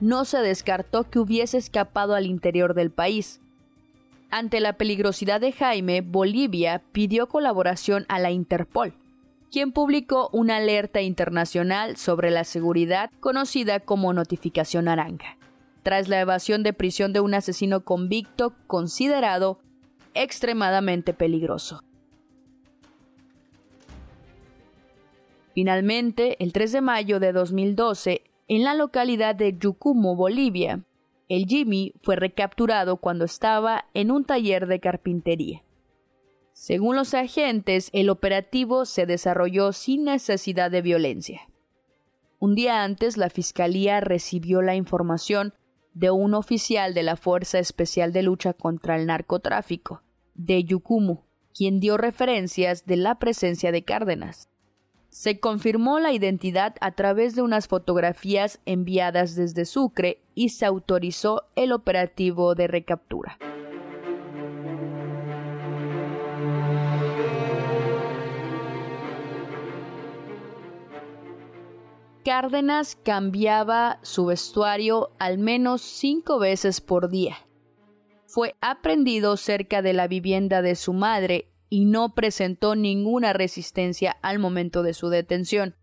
no 0.00 0.24
se 0.24 0.38
descartó 0.38 1.10
que 1.10 1.18
hubiese 1.18 1.58
escapado 1.58 2.14
al 2.14 2.24
interior 2.24 2.72
del 2.72 2.90
país. 2.90 3.42
Ante 4.30 4.60
la 4.60 4.74
peligrosidad 4.78 5.42
de 5.42 5.52
Jaime, 5.52 6.00
Bolivia 6.00 6.82
pidió 6.92 7.28
colaboración 7.28 8.06
a 8.08 8.18
la 8.18 8.30
Interpol, 8.30 8.94
quien 9.50 9.72
publicó 9.72 10.28
una 10.32 10.56
alerta 10.56 11.00
internacional 11.00 11.96
sobre 11.96 12.30
la 12.30 12.44
seguridad 12.44 13.10
conocida 13.20 13.80
como 13.80 14.12
Notificación 14.12 14.86
Naranja, 14.86 15.38
tras 15.82 16.08
la 16.08 16.20
evasión 16.20 16.62
de 16.62 16.72
prisión 16.72 17.12
de 17.12 17.20
un 17.20 17.34
asesino 17.34 17.84
convicto 17.84 18.54
considerado 18.66 19.58
extremadamente 20.14 21.14
peligroso. 21.14 21.82
Finalmente, 25.54 26.36
el 26.42 26.52
3 26.52 26.72
de 26.72 26.80
mayo 26.80 27.18
de 27.18 27.32
2012, 27.32 28.22
en 28.46 28.64
la 28.64 28.74
localidad 28.74 29.34
de 29.34 29.56
Yucumo, 29.58 30.14
Bolivia, 30.14 30.84
el 31.28 31.46
Jimmy 31.46 31.94
fue 32.02 32.16
recapturado 32.16 32.98
cuando 32.98 33.24
estaba 33.24 33.86
en 33.92 34.10
un 34.10 34.24
taller 34.24 34.66
de 34.66 34.80
carpintería. 34.80 35.62
Según 36.60 36.96
los 36.96 37.14
agentes, 37.14 37.88
el 37.92 38.10
operativo 38.10 38.84
se 38.84 39.06
desarrolló 39.06 39.72
sin 39.72 40.02
necesidad 40.02 40.72
de 40.72 40.82
violencia. 40.82 41.42
Un 42.40 42.56
día 42.56 42.82
antes, 42.82 43.16
la 43.16 43.30
Fiscalía 43.30 44.00
recibió 44.00 44.60
la 44.60 44.74
información 44.74 45.54
de 45.94 46.10
un 46.10 46.34
oficial 46.34 46.94
de 46.94 47.04
la 47.04 47.14
Fuerza 47.14 47.60
Especial 47.60 48.12
de 48.12 48.24
Lucha 48.24 48.54
contra 48.54 48.96
el 48.96 49.06
Narcotráfico, 49.06 50.02
de 50.34 50.64
Yucumo, 50.64 51.28
quien 51.54 51.78
dio 51.78 51.96
referencias 51.96 52.86
de 52.86 52.96
la 52.96 53.20
presencia 53.20 53.70
de 53.70 53.84
Cárdenas. 53.84 54.48
Se 55.10 55.38
confirmó 55.38 56.00
la 56.00 56.12
identidad 56.12 56.74
a 56.80 56.90
través 56.90 57.36
de 57.36 57.42
unas 57.42 57.68
fotografías 57.68 58.58
enviadas 58.66 59.36
desde 59.36 59.64
Sucre 59.64 60.24
y 60.34 60.48
se 60.48 60.66
autorizó 60.66 61.44
el 61.54 61.70
operativo 61.70 62.56
de 62.56 62.66
recaptura. 62.66 63.38
Cárdenas 72.28 72.94
cambiaba 72.94 74.00
su 74.02 74.26
vestuario 74.26 75.12
al 75.18 75.38
menos 75.38 75.80
cinco 75.80 76.38
veces 76.38 76.82
por 76.82 77.08
día. 77.08 77.38
Fue 78.26 78.54
aprendido 78.60 79.38
cerca 79.38 79.80
de 79.80 79.94
la 79.94 80.08
vivienda 80.08 80.60
de 80.60 80.76
su 80.76 80.92
madre 80.92 81.50
y 81.70 81.86
no 81.86 82.14
presentó 82.14 82.74
ninguna 82.74 83.32
resistencia 83.32 84.14
al 84.20 84.40
momento 84.40 84.82
de 84.82 84.92
su 84.92 85.08
detención. 85.08 85.74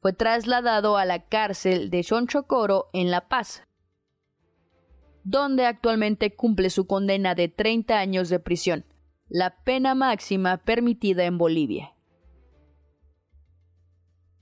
Fue 0.00 0.12
trasladado 0.12 0.96
a 0.96 1.04
la 1.04 1.28
cárcel 1.28 1.90
de 1.90 2.02
Chonchocoro 2.02 2.90
en 2.92 3.12
La 3.12 3.28
Paz, 3.28 3.62
donde 5.22 5.64
actualmente 5.64 6.34
cumple 6.34 6.70
su 6.70 6.88
condena 6.88 7.36
de 7.36 7.46
30 7.46 8.00
años 8.00 8.28
de 8.30 8.40
prisión, 8.40 8.84
la 9.28 9.62
pena 9.62 9.94
máxima 9.94 10.56
permitida 10.56 11.24
en 11.24 11.38
Bolivia. 11.38 11.94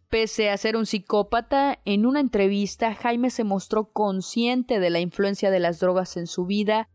Pese 0.09 0.51
a 0.51 0.57
ser 0.57 0.77
un 0.77 0.87
psicópata, 0.87 1.81
en 1.85 2.07
una 2.07 2.21
entrevista 2.21 2.95
Jaime 2.95 3.31
se 3.31 3.45
mostró 3.45 3.93
consciente 3.93 4.81
de 4.81 4.91
la 4.91 5.01
influencia 5.01 5.51
de 5.51 5.61
las 5.61 5.81
drogas 5.81 6.17
en 6.17 6.27
su 6.27 6.47
vida 6.47 6.89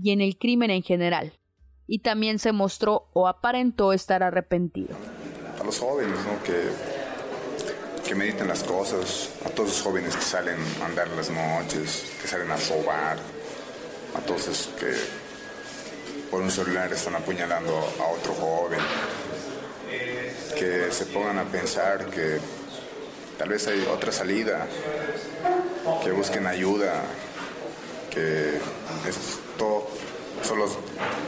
y 0.00 0.12
en 0.12 0.20
el 0.20 0.36
crimen 0.38 0.70
en 0.70 0.82
general 0.82 1.40
y 1.92 1.98
también 1.98 2.38
se 2.38 2.52
mostró 2.52 3.10
o 3.14 3.26
aparentó 3.26 3.92
estar 3.92 4.22
arrepentido. 4.22 4.94
A 5.60 5.64
los 5.64 5.80
jóvenes. 5.80 6.16
Que, 6.44 6.70
que 8.08 8.14
mediten 8.14 8.46
las 8.46 8.62
cosas, 8.62 9.30
a 9.44 9.50
todos 9.50 9.70
los 9.70 9.82
jóvenes 9.82 10.14
que 10.14 10.22
salen 10.22 10.56
a 10.80 10.86
andar 10.86 11.08
las 11.08 11.30
noches, 11.30 12.12
que 12.22 12.28
salen 12.28 12.48
a 12.48 12.56
robar, 12.56 13.18
a 14.14 14.20
todos 14.20 14.46
esos 14.46 14.68
que 14.78 14.92
por 16.30 16.40
un 16.40 16.50
celular 16.52 16.92
están 16.92 17.16
apuñalando 17.16 17.72
a 17.72 18.06
otro 18.12 18.34
joven, 18.34 18.78
que 20.52 20.90
se 20.90 21.06
pongan 21.06 21.38
a 21.38 21.44
pensar 21.44 22.06
que 22.06 22.38
tal 23.38 23.48
vez 23.48 23.66
hay 23.66 23.86
otra 23.92 24.12
salida, 24.12 24.66
que 26.02 26.10
busquen 26.12 26.46
ayuda, 26.46 27.02
que 28.10 28.58
esto 29.08 29.88
solo 30.42 30.66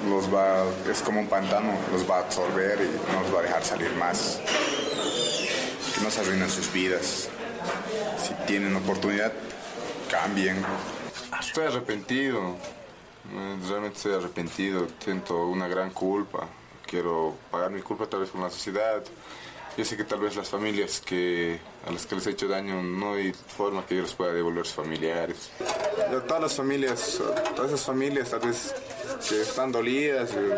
los 0.08 0.32
va, 0.32 0.64
es 0.90 1.00
como 1.02 1.20
un 1.20 1.28
pantano, 1.28 1.72
los 1.92 2.08
va 2.08 2.18
a 2.18 2.20
absorber 2.20 2.78
y 2.80 3.12
no 3.12 3.22
los 3.22 3.34
va 3.34 3.40
a 3.40 3.42
dejar 3.42 3.64
salir 3.64 3.92
más. 3.94 4.40
Que 5.94 6.00
no 6.00 6.10
se 6.10 6.20
arruinen 6.20 6.50
sus 6.50 6.72
vidas. 6.72 7.28
Si 8.18 8.34
tienen 8.46 8.74
oportunidad, 8.76 9.32
cambien. 10.10 10.64
Estoy 11.40 11.66
arrepentido, 11.66 12.56
realmente 13.68 13.96
estoy 13.96 14.14
arrepentido, 14.14 14.86
siento 15.02 15.46
una 15.46 15.68
gran 15.68 15.90
culpa. 15.90 16.48
Quiero 16.92 17.34
pagar 17.50 17.70
mi 17.70 17.80
culpa 17.80 18.06
tal 18.06 18.20
vez 18.20 18.28
con 18.28 18.42
la 18.42 18.50
sociedad. 18.50 19.02
Yo 19.78 19.84
sé 19.86 19.96
que 19.96 20.04
tal 20.04 20.20
vez 20.20 20.36
las 20.36 20.50
familias 20.50 21.00
que, 21.00 21.58
a 21.86 21.90
las 21.90 22.04
que 22.04 22.16
les 22.16 22.26
he 22.26 22.32
hecho 22.32 22.48
daño 22.48 22.82
no 22.82 23.14
hay 23.14 23.32
forma 23.32 23.86
que 23.86 23.96
yo 23.96 24.02
les 24.02 24.12
pueda 24.12 24.34
devolver 24.34 24.66
sus 24.66 24.74
familiares. 24.74 25.48
todas 26.28 26.42
las 26.42 26.54
familias, 26.54 27.18
todas 27.56 27.72
esas 27.72 27.86
familias 27.86 28.28
tal 28.28 28.40
vez 28.40 28.74
que 29.26 29.40
están 29.40 29.72
dolidas, 29.72 30.32
eh, 30.34 30.54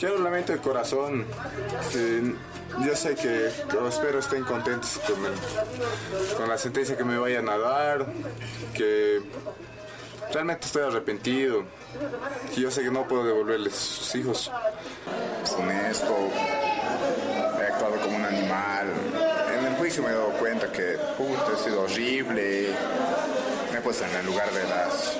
lo 0.00 0.18
lamento 0.20 0.52
de 0.52 0.58
corazón. 0.60 1.26
yo 2.82 2.96
sé 2.96 3.14
que, 3.14 3.48
espero 3.90 4.20
estén 4.20 4.44
contentos 4.44 4.98
con, 5.06 5.18
con 6.38 6.48
la 6.48 6.56
sentencia 6.56 6.96
que 6.96 7.04
me 7.04 7.18
vayan 7.18 7.46
a 7.50 7.58
dar, 7.58 8.06
que 8.72 9.20
realmente 10.32 10.66
estoy 10.66 10.82
arrepentido. 10.82 11.64
Yo 12.56 12.70
sé 12.70 12.82
que 12.82 12.90
no 12.90 13.06
puedo 13.06 13.24
devolverles 13.24 13.74
sus 13.74 14.14
hijos. 14.14 14.50
Honesto, 15.56 16.30
como 18.02 18.16
un 18.16 18.24
animal. 18.24 18.86
En 19.58 19.66
el 19.66 19.74
juicio 19.76 20.02
me 20.02 20.10
he 20.10 20.12
dado 20.12 20.30
cuenta 20.38 20.70
que, 20.70 20.94
he 20.94 21.64
sido 21.64 21.82
horrible. 21.82 22.74
Me 23.72 23.78
he 23.78 23.80
puesto 23.80 24.04
en 24.04 24.16
el 24.16 24.26
lugar 24.26 24.50
de 24.52 24.64
las. 24.64 25.16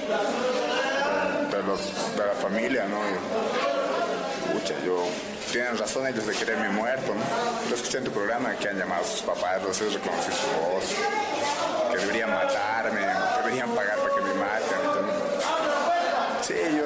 de, 1.50 1.62
los, 1.62 2.16
de 2.16 2.26
la 2.26 2.34
familia, 2.34 2.86
¿no? 2.86 2.98
Y, 2.98 4.58
pucha, 4.58 4.74
yo. 4.84 5.04
Tienen 5.52 5.76
razón 5.78 6.06
ellos 6.06 6.26
de 6.26 6.32
quererme 6.32 6.68
muerto, 6.68 7.12
¿no? 7.12 7.68
Lo 7.68 7.74
escuché 7.74 7.98
en 7.98 8.04
tu 8.04 8.12
programa 8.12 8.54
que 8.54 8.68
han 8.68 8.78
llamado 8.78 9.02
a 9.02 9.04
sus 9.04 9.22
papás, 9.22 9.60
los 9.64 9.80
he 9.80 9.88
reconocido 9.88 10.36
su 10.36 10.46
voz, 10.60 10.94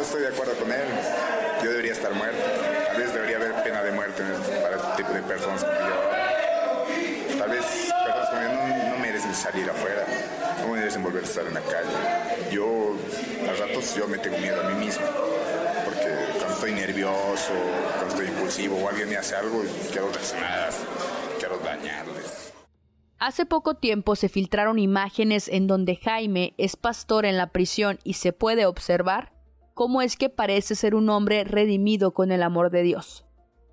estoy 0.05 0.23
de 0.23 0.29
acuerdo 0.29 0.55
con 0.55 0.71
él. 0.71 0.87
Yo 1.63 1.71
debería 1.71 1.93
estar 1.93 2.13
muerto. 2.15 2.39
Tal 2.87 2.97
vez 2.97 3.13
debería 3.15 3.37
haber 3.37 3.63
pena 3.63 3.83
de 3.83 3.93
muerte 3.93 4.23
para 4.63 4.77
este 4.77 5.03
tipo 5.03 5.13
de 5.13 5.23
personas 5.23 5.65
como 5.65 5.79
yo. 5.79 7.39
Tal 7.39 7.51
vez 7.51 7.65
personas 8.05 8.91
no, 8.91 8.99
merecen 8.99 9.35
salir 9.35 9.69
afuera, 9.69 10.05
no 10.61 10.69
merecen 10.69 11.03
volver 11.03 11.23
a 11.23 11.27
estar 11.27 11.47
en 11.47 11.55
la 11.55 11.61
calle. 11.61 12.53
Yo, 12.53 12.95
a 13.49 13.67
ratos, 13.67 13.95
yo 13.97 14.07
me 14.07 14.19
tengo 14.19 14.39
miedo 14.39 14.61
a 14.61 14.71
mí 14.71 14.85
mismo. 14.85 15.07
Porque 15.85 16.09
cuando 16.37 16.55
estoy 16.55 16.73
nervioso, 16.73 17.53
cuando 17.97 18.09
estoy 18.09 18.27
impulsivo 18.27 18.77
o 18.77 18.89
alguien 18.89 19.09
me 19.09 19.17
hace 19.17 19.37
algo, 19.37 19.63
quiero 19.91 20.11
reaccionar, 20.11 20.71
quiero 21.39 21.59
dañarles. 21.59 22.53
Hace 23.19 23.47
poco 23.47 23.75
tiempo 23.75 24.17
se 24.17 24.29
filtraron 24.29 24.79
imágenes 24.79 25.49
en 25.49 25.67
donde 25.67 25.97
Jaime 25.97 26.53
es 26.59 26.77
pastor 26.77 27.25
en 27.25 27.39
la 27.39 27.53
prisión 27.53 27.99
y 28.05 28.15
se 28.15 28.35
puede 28.35 28.67
observar 28.67 29.34
cómo 29.75 30.01
es 30.01 30.17
que 30.17 30.31
parece 30.31 30.75
ser 30.75 30.95
un 30.95 31.11
hombre 31.11 31.45
redimido 31.45 32.15
con 32.15 32.33
el 32.33 32.43
amor 32.43 32.71
de 32.71 32.83
Dios. 32.83 33.25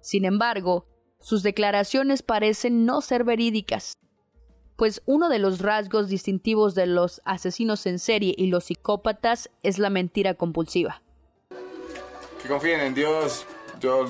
Sin 0.02 0.26
embargo, 0.26 0.88
Sus 1.20 1.44
declaraciones 1.44 2.24
parecen 2.24 2.84
no 2.84 3.02
ser 3.02 3.24
verídicas, 3.24 4.00
pues 4.76 5.04
uno 5.06 5.30
de 5.30 5.38
los 5.38 5.60
rasgos 5.60 6.08
distintivos 6.08 6.74
de 6.74 6.88
los 6.88 7.22
asesinos 7.26 7.86
en 7.86 8.00
serie 8.00 8.34
y 8.36 8.48
los 8.48 8.64
psicópatas 8.64 9.52
es 9.62 9.78
la 9.78 9.92
mentira 9.92 10.34
compulsiva. 10.34 11.04
Que 12.42 12.48
confíen 12.48 12.80
en 12.80 12.96
Dios. 12.96 13.46
Yo 13.80 14.08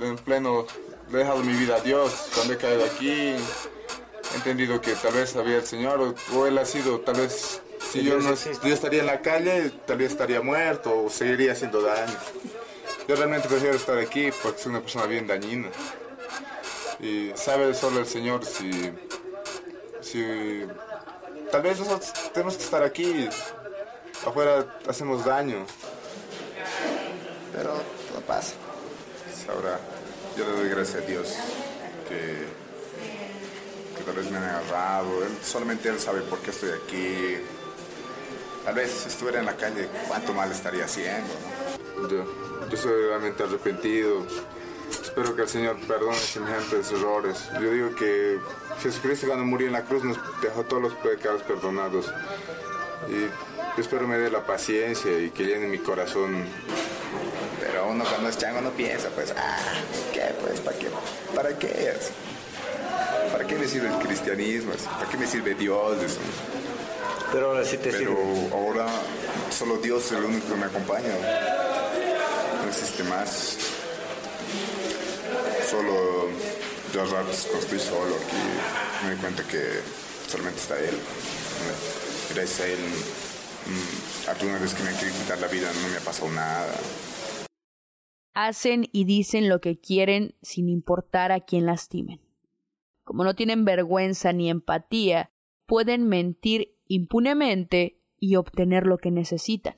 en 0.00 0.16
pleno 0.16 0.64
le 1.10 1.16
he 1.16 1.18
dejado 1.18 1.42
mi 1.42 1.52
vida 1.52 1.76
a 1.76 1.80
Dios. 1.80 2.30
Cuando 2.34 2.54
he 2.54 2.56
caído 2.56 2.86
aquí, 2.86 3.34
entendido 4.36 4.80
que 4.80 4.92
tal 4.94 5.14
vez 5.14 5.34
había 5.36 5.56
el 5.56 5.66
Señor 5.66 6.14
o, 6.34 6.46
Él 6.46 6.58
ha 6.58 6.64
sido, 6.64 7.00
tal 7.00 7.16
vez, 7.16 7.60
si 7.90 8.02
yo, 8.02 8.18
no, 8.18 8.34
yo 8.34 8.74
estaría 8.74 9.00
en 9.00 9.06
la 9.06 9.20
calle, 9.20 9.70
tal 9.86 9.98
vez 9.98 10.12
estaría 10.12 10.40
muerto 10.40 11.04
o 11.04 11.10
seguiría 11.10 11.52
haciendo 11.52 11.82
daño. 11.82 12.16
Yo 13.08 13.14
realmente 13.14 13.48
prefiero 13.48 13.76
estar 13.76 13.98
aquí 13.98 14.30
porque 14.42 14.62
soy 14.62 14.70
una 14.70 14.80
persona 14.80 15.06
bien 15.06 15.26
dañina. 15.26 15.68
Y 16.98 17.30
sabe 17.34 17.74
solo 17.74 18.00
el 18.00 18.06
Señor 18.06 18.44
si, 18.44 18.90
si 20.00 20.66
tal 21.52 21.62
vez 21.62 21.78
nosotros 21.78 22.12
tenemos 22.32 22.56
que 22.56 22.64
estar 22.64 22.82
aquí, 22.82 23.28
afuera 24.26 24.78
hacemos 24.88 25.24
daño. 25.24 25.66
Pero 27.52 27.70
todo 28.10 28.20
pasa. 28.26 28.54
Ahora, 29.48 29.78
yo 30.36 30.44
le 30.44 30.50
doy 30.52 30.68
gracias 30.70 31.02
a 31.02 31.06
Dios 31.06 31.34
que, 32.08 32.16
que 32.16 32.65
tal 34.06 34.14
vez 34.14 34.30
me 34.30 34.38
han 34.38 34.44
agarrado. 34.44 35.24
Él, 35.24 35.30
solamente 35.42 35.88
Él 35.88 35.98
sabe 35.98 36.22
por 36.22 36.38
qué 36.38 36.50
estoy 36.50 36.70
aquí. 36.70 37.38
Tal 38.64 38.74
vez 38.74 38.90
si 38.90 39.08
estuviera 39.08 39.40
en 39.40 39.46
la 39.46 39.56
calle, 39.56 39.88
cuánto 40.08 40.32
mal 40.32 40.50
estaría 40.50 40.84
haciendo. 40.84 41.32
Yo, 42.10 42.24
yo 42.70 42.76
soy 42.76 43.06
realmente 43.08 43.42
arrepentido. 43.42 44.26
Espero 44.90 45.34
que 45.34 45.42
el 45.42 45.48
Señor 45.48 45.76
perdone 45.86 46.16
semejantes 46.16 46.92
errores. 46.92 47.48
Yo 47.60 47.70
digo 47.70 47.94
que 47.94 48.38
Jesucristo 48.82 49.26
cuando 49.26 49.44
murió 49.44 49.66
en 49.66 49.72
la 49.72 49.84
cruz 49.84 50.04
nos 50.04 50.18
dejó 50.40 50.64
todos 50.64 50.82
los 50.82 50.94
pecados 50.94 51.42
perdonados. 51.42 52.12
Y 53.08 53.22
yo 53.22 53.82
espero 53.82 54.06
me 54.06 54.16
dé 54.16 54.30
la 54.30 54.46
paciencia 54.46 55.18
y 55.18 55.30
que 55.30 55.44
llene 55.44 55.66
mi 55.66 55.78
corazón 55.78 56.46
pero 57.60 57.88
uno 57.88 58.04
cuando 58.04 58.28
es 58.28 58.38
chango 58.38 58.60
no 58.60 58.70
piensa, 58.70 59.08
pues, 59.10 59.34
ah, 59.36 59.58
¿qué? 60.12 60.34
Pues, 60.40 60.60
¿para 60.60 60.78
qué? 60.78 60.88
¿Para 61.34 61.58
qué 61.58 61.90
es? 61.90 62.10
¿Para 63.46 63.58
qué 63.58 63.64
me 63.64 63.68
sirve 63.68 63.86
el 63.86 63.98
cristianismo? 64.04 64.72
¿Para 64.72 65.08
qué 65.08 65.16
me 65.18 65.24
sirve 65.24 65.54
Dios? 65.54 66.02
Eso? 66.02 66.18
Pero 67.30 67.50
ahora 67.50 67.64
sí 67.64 67.76
te 67.76 67.92
Pero 67.92 68.10
sirve. 68.10 68.50
ahora 68.52 68.88
solo 69.50 69.76
Dios 69.76 70.04
es 70.06 70.12
el 70.18 70.24
único 70.24 70.48
que 70.48 70.56
me 70.56 70.64
acompaña. 70.66 71.14
No 72.60 72.68
existe 72.68 73.04
más. 73.04 73.56
Solo 75.70 76.28
dos 76.92 77.10
ratos 77.12 77.46
cuando 77.48 77.60
estoy 77.60 77.78
solo 77.78 78.16
aquí 78.16 78.36
me 79.04 79.10
doy 79.12 79.18
cuenta 79.20 79.44
que 79.44 79.62
solamente 80.28 80.60
está 80.60 80.76
Él. 80.80 80.98
Gracias 82.34 82.60
a 82.62 82.66
Él, 82.66 82.80
mm, 82.80 84.28
alguna 84.28 84.58
vez 84.58 84.74
que 84.74 84.82
me 84.82 84.90
quieren 84.90 85.14
quitar 85.14 85.38
la 85.38 85.46
vida 85.46 85.70
no 85.82 85.88
me 85.88 85.98
ha 85.98 86.00
pasado 86.00 86.28
nada. 86.32 86.74
Hacen 88.34 88.88
y 88.90 89.04
dicen 89.04 89.48
lo 89.48 89.60
que 89.60 89.78
quieren 89.80 90.34
sin 90.42 90.68
importar 90.68 91.30
a 91.30 91.38
quién 91.38 91.64
lastimen. 91.64 92.25
Como 93.06 93.22
no 93.22 93.36
tienen 93.36 93.64
vergüenza 93.64 94.32
ni 94.32 94.50
empatía, 94.50 95.30
pueden 95.64 96.08
mentir 96.08 96.76
impunemente 96.88 98.00
y 98.18 98.34
obtener 98.34 98.84
lo 98.84 98.98
que 98.98 99.12
necesitan. 99.12 99.76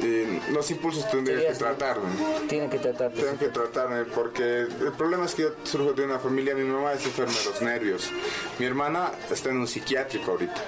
Eh, 0.00 0.40
los 0.52 0.70
impulsos 0.70 1.10
tendrían 1.10 1.40
que 1.40 1.58
tratarme. 1.58 2.08
Tienen 2.48 2.70
que 2.70 2.78
tratarme. 2.78 3.16
Tienen 3.16 3.36
que 3.36 3.48
tratarme 3.48 4.04
porque 4.04 4.60
el 4.60 4.92
problema 4.96 5.24
es 5.24 5.34
que 5.34 5.42
yo 5.42 5.48
surjo 5.64 5.92
de 5.92 6.04
una 6.04 6.20
familia, 6.20 6.54
mi 6.54 6.62
mamá 6.62 6.92
es 6.92 7.04
enferma 7.04 7.32
de 7.32 7.44
los 7.46 7.62
nervios, 7.62 8.12
mi 8.60 8.66
hermana 8.66 9.10
está 9.28 9.50
en 9.50 9.56
un 9.56 9.66
psiquiátrico 9.66 10.30
ahorita 10.30 10.62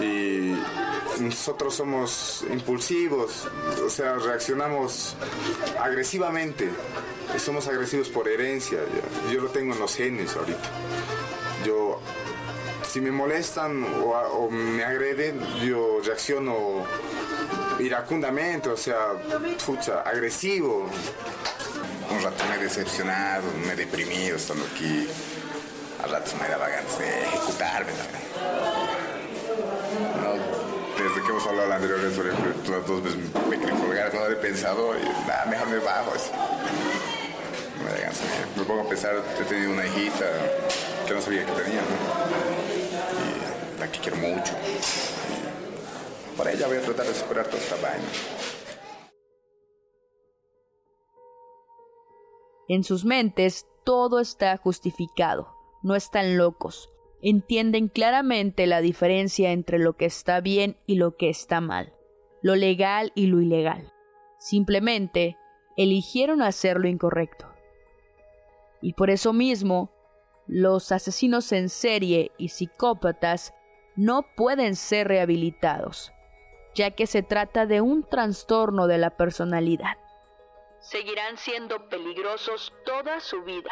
y 0.00 0.31
nosotros 1.22 1.74
somos 1.74 2.44
impulsivos, 2.50 3.48
o 3.84 3.90
sea, 3.90 4.14
reaccionamos 4.14 5.16
agresivamente, 5.80 6.70
somos 7.38 7.66
agresivos 7.68 8.08
por 8.08 8.28
herencia, 8.28 8.78
yo 9.32 9.40
lo 9.40 9.48
tengo 9.48 9.74
en 9.74 9.80
los 9.80 9.94
genes 9.94 10.36
ahorita. 10.36 10.70
Yo, 11.64 12.00
si 12.88 13.00
me 13.00 13.10
molestan 13.10 13.84
o, 13.84 14.10
o 14.10 14.50
me 14.50 14.84
agreden, 14.84 15.40
yo 15.64 16.00
reacciono 16.04 16.84
iracundamente, 17.78 18.68
o 18.68 18.76
sea, 18.76 19.12
pucha, 19.64 20.02
agresivo. 20.02 20.88
Un 22.10 22.22
rato 22.22 22.44
me 22.48 22.56
he 22.56 22.58
decepcionado, 22.58 23.44
me 23.66 23.72
he 23.72 23.76
deprimido 23.76 24.36
estando 24.36 24.64
aquí. 24.74 25.08
Al 26.02 26.10
rato 26.10 26.32
me 26.40 26.48
daba 26.48 26.68
ganas 26.68 26.98
de 26.98 27.22
ejecutarme 27.22 27.92
también. 27.92 28.81
Desde 31.12 31.26
que 31.26 31.30
hemos 31.30 31.46
hablado 31.46 31.68
la 31.68 31.74
anterior 31.74 32.00
vez, 32.00 32.18
ejemplo, 32.18 32.80
las 32.80 33.46
me 33.46 33.58
quería 33.58 33.78
colgar, 33.78 34.14
no 34.14 34.26
he 34.28 34.36
pensado 34.36 34.98
y 34.98 35.02
nada, 35.28 35.44
mejor 35.44 35.68
me 35.68 35.78
bajo 35.80 36.10
así. 36.14 36.30
Me 38.56 38.64
pongo 38.64 38.80
a 38.80 38.88
pensar, 38.88 39.22
he 39.38 39.44
tenido 39.44 39.72
una 39.72 39.86
hijita 39.86 40.24
que 41.06 41.12
no 41.12 41.20
sabía 41.20 41.44
que 41.44 41.52
tenía, 41.52 41.82
¿no? 41.82 41.88
Y 43.76 43.78
la 43.78 43.92
que 43.92 43.98
quiero 43.98 44.16
mucho. 44.16 44.54
Por 46.34 46.48
ella 46.48 46.66
voy 46.66 46.78
a 46.78 46.80
tratar 46.80 47.04
de 47.04 47.14
superar 47.14 47.46
toda 47.46 47.58
esta 47.58 47.76
vaina. 47.76 48.08
En 52.68 52.84
sus 52.84 53.04
mentes 53.04 53.66
todo 53.84 54.18
está 54.18 54.56
justificado, 54.56 55.54
no 55.82 55.94
están 55.94 56.38
locos, 56.38 56.91
entienden 57.22 57.88
claramente 57.88 58.66
la 58.66 58.80
diferencia 58.80 59.52
entre 59.52 59.78
lo 59.78 59.96
que 59.96 60.04
está 60.04 60.40
bien 60.40 60.76
y 60.86 60.96
lo 60.96 61.16
que 61.16 61.30
está 61.30 61.60
mal, 61.60 61.94
lo 62.42 62.56
legal 62.56 63.12
y 63.14 63.28
lo 63.28 63.40
ilegal. 63.40 63.92
Simplemente 64.38 65.38
eligieron 65.76 66.42
hacer 66.42 66.78
lo 66.78 66.88
incorrecto. 66.88 67.46
Y 68.80 68.94
por 68.94 69.10
eso 69.10 69.32
mismo, 69.32 69.92
los 70.48 70.90
asesinos 70.90 71.52
en 71.52 71.68
serie 71.68 72.32
y 72.36 72.48
psicópatas 72.48 73.54
no 73.94 74.26
pueden 74.36 74.74
ser 74.74 75.06
rehabilitados, 75.06 76.12
ya 76.74 76.90
que 76.90 77.06
se 77.06 77.22
trata 77.22 77.66
de 77.66 77.80
un 77.80 78.02
trastorno 78.02 78.88
de 78.88 78.98
la 78.98 79.16
personalidad. 79.16 79.96
Seguirán 80.80 81.36
siendo 81.36 81.88
peligrosos 81.88 82.72
toda 82.84 83.20
su 83.20 83.44
vida. 83.44 83.70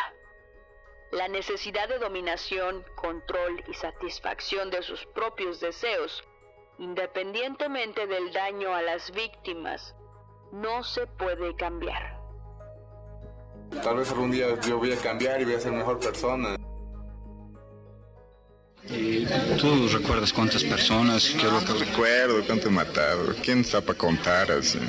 La 1.12 1.26
necesidad 1.26 1.88
de 1.88 1.98
dominación, 1.98 2.84
control 2.94 3.64
y 3.68 3.74
satisfacción 3.74 4.70
de 4.70 4.82
sus 4.82 5.04
propios 5.06 5.60
deseos, 5.60 6.22
independientemente 6.78 8.06
del 8.06 8.32
daño 8.32 8.72
a 8.72 8.80
las 8.82 9.10
víctimas, 9.10 9.94
no 10.52 10.84
se 10.84 11.06
puede 11.08 11.56
cambiar. 11.56 12.16
Tal 13.82 13.96
vez 13.96 14.10
algún 14.10 14.30
día 14.30 14.58
yo 14.60 14.78
voy 14.78 14.92
a 14.92 14.96
cambiar 14.96 15.40
y 15.40 15.44
voy 15.44 15.54
a 15.54 15.60
ser 15.60 15.72
mejor 15.72 15.98
persona. 15.98 16.56
¿Y 18.88 19.26
tú 19.60 19.88
recuerdas 19.88 20.32
cuántas 20.32 20.62
personas? 20.62 21.28
¿Qué 21.30 21.46
es 21.46 21.52
lo 21.52 21.60
que 21.60 21.84
recuerdo? 21.84 22.44
¿Cuánto 22.46 22.68
he 22.68 22.70
matado? 22.70 23.34
¿Quién 23.42 23.60
está 23.60 23.80
para 23.80 23.98
contar 23.98 24.50
así? 24.52 24.80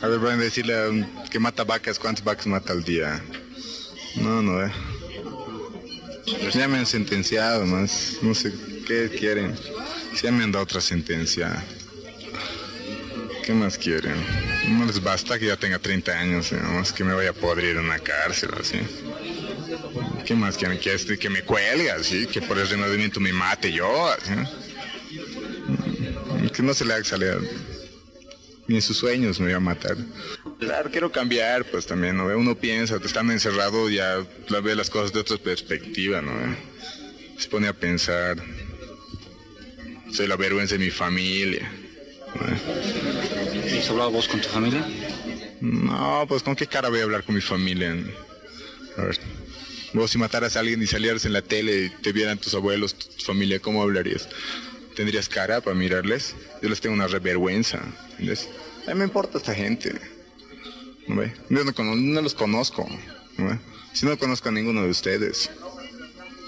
A 0.00 0.08
ver, 0.08 0.18
van 0.18 0.40
a 0.40 0.42
decirle 0.42 0.76
a 0.76 0.88
un 0.88 1.24
que 1.30 1.38
mata 1.38 1.64
vacas, 1.64 1.98
¿cuántas 1.98 2.24
vacas 2.24 2.46
mata 2.46 2.72
al 2.72 2.82
día? 2.84 3.24
No, 4.16 4.42
no, 4.42 4.64
eh. 4.64 4.70
Ya 6.26 6.68
me 6.68 6.78
han 6.78 6.86
sentenciado 6.86 7.66
más. 7.66 8.18
No 8.22 8.34
sé 8.34 8.52
qué 8.86 9.10
quieren. 9.10 9.54
Ya 10.22 10.30
me 10.30 10.44
han 10.44 10.52
dado 10.52 10.64
otra 10.64 10.80
sentencia. 10.80 11.64
¿Qué 13.44 13.52
más 13.52 13.76
quieren? 13.76 14.14
No 14.68 14.86
les 14.86 15.02
basta 15.02 15.38
que 15.38 15.46
ya 15.46 15.56
tenga 15.56 15.78
30 15.78 16.12
años, 16.12 16.52
más 16.52 16.92
que 16.92 17.04
me 17.04 17.12
vaya 17.12 17.30
a 17.30 17.34
podrir 17.34 17.76
en 17.76 17.84
una 17.84 17.98
cárcel, 17.98 18.50
así. 18.58 18.78
¿Qué 20.24 20.34
más 20.34 20.56
quieren? 20.56 20.78
Que, 20.78 20.94
este, 20.94 21.18
que 21.18 21.28
me 21.28 21.42
cuelgue, 21.42 21.90
así, 21.90 22.26
que 22.26 22.40
por 22.40 22.58
el 22.58 22.66
renacimiento 22.66 23.20
me 23.20 23.34
mate 23.34 23.70
yo, 23.70 24.08
así. 24.08 24.32
Que 26.54 26.62
no 26.62 26.72
se 26.72 26.86
le 26.86 26.94
haga 26.94 27.04
salir. 27.04 27.38
Ni 28.66 28.76
en 28.76 28.82
sus 28.82 28.96
sueños 28.96 29.38
me 29.40 29.46
voy 29.46 29.54
a 29.54 29.60
matar. 29.60 29.96
Claro, 30.64 30.90
quiero 30.90 31.12
cambiar, 31.12 31.64
pues 31.66 31.86
también, 31.86 32.16
¿no? 32.16 32.24
Uno 32.24 32.56
piensa, 32.56 32.98
estando 33.04 33.32
encerrado 33.34 33.90
ya 33.90 34.24
ve 34.62 34.74
las 34.74 34.88
cosas 34.88 35.12
de 35.12 35.20
otra 35.20 35.36
perspectiva, 35.36 36.22
¿no? 36.22 36.32
Se 37.36 37.48
pone 37.48 37.68
a 37.68 37.74
pensar. 37.74 38.36
Soy 40.10 40.26
la 40.26 40.36
vergüenza 40.36 40.76
de 40.76 40.84
mi 40.84 40.90
familia. 40.90 41.70
¿Has 43.78 43.90
hablado 43.90 44.10
vos 44.10 44.26
con 44.26 44.40
tu 44.40 44.48
familia? 44.48 44.86
No, 45.60 46.24
pues 46.28 46.42
con 46.42 46.56
qué 46.56 46.66
cara 46.66 46.88
voy 46.88 47.00
a 47.00 47.02
hablar 47.02 47.24
con 47.24 47.34
mi 47.34 47.42
familia. 47.42 47.94
A 48.96 49.02
ver, 49.02 49.18
vos 49.92 50.10
si 50.10 50.16
mataras 50.16 50.56
a 50.56 50.60
alguien 50.60 50.82
y 50.82 50.86
salieras 50.86 51.26
en 51.26 51.34
la 51.34 51.42
tele 51.42 51.86
y 51.86 51.90
te 51.90 52.12
vieran 52.12 52.38
tus 52.38 52.54
abuelos, 52.54 52.94
tu 52.94 53.24
familia, 53.24 53.60
¿cómo 53.60 53.82
hablarías? 53.82 54.28
¿Tendrías 54.96 55.28
cara 55.28 55.60
para 55.60 55.76
mirarles? 55.76 56.34
Yo 56.62 56.70
les 56.70 56.80
tengo 56.80 56.94
una 56.94 57.06
revergüenza. 57.06 57.80
¿entiendes? 58.12 58.48
A 58.86 58.90
mí 58.90 58.98
me 58.98 59.04
importa 59.04 59.38
esta 59.38 59.54
gente. 59.54 60.13
¿No 61.08 61.16
ve? 61.16 61.32
No, 61.48 61.62
los 62.22 62.34
conozco. 62.34 62.86
¿no 63.36 63.48
ve? 63.48 63.58
Si 63.92 64.06
no 64.06 64.18
conozco 64.18 64.48
a 64.48 64.52
ninguno 64.52 64.82
de 64.82 64.90
ustedes. 64.90 65.50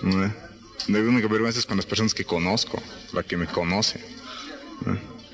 ¿no? 0.02 0.32
La 0.88 0.98
única 1.00 1.26
vergüenza 1.26 1.59
es 1.59 1.66
con 1.66 1.76
las 1.76 1.86
personas 1.86 2.14
que 2.14 2.24
conozco, 2.24 2.80
la 3.12 3.22
que 3.22 3.36
me 3.36 3.46
conoce. 3.46 4.00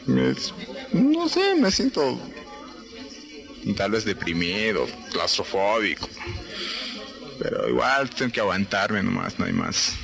¿no? 0.06 1.28
sé, 1.28 1.54
me 1.54 1.70
siento 1.70 2.18
tal 3.76 3.90
vez 3.92 4.04
deprimido, 4.04 4.86
claustrofóbico. 5.10 6.08
Pero 7.38 7.68
igual 7.68 8.08
tengo 8.10 8.32
que 8.32 8.40
aguantarme 8.40 9.02
nomás, 9.02 9.38
no 9.38 9.44
hay 9.44 9.52
más. 9.52 9.94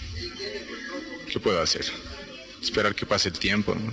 ¿Qué 1.31 1.41
puedo 1.41 1.61
hacer? 1.61 1.85
Esperar 2.63 2.95
que 2.95 3.07
pase 3.07 3.29
el 3.29 3.39
tiempo. 3.39 3.75
¿no? 3.75 3.93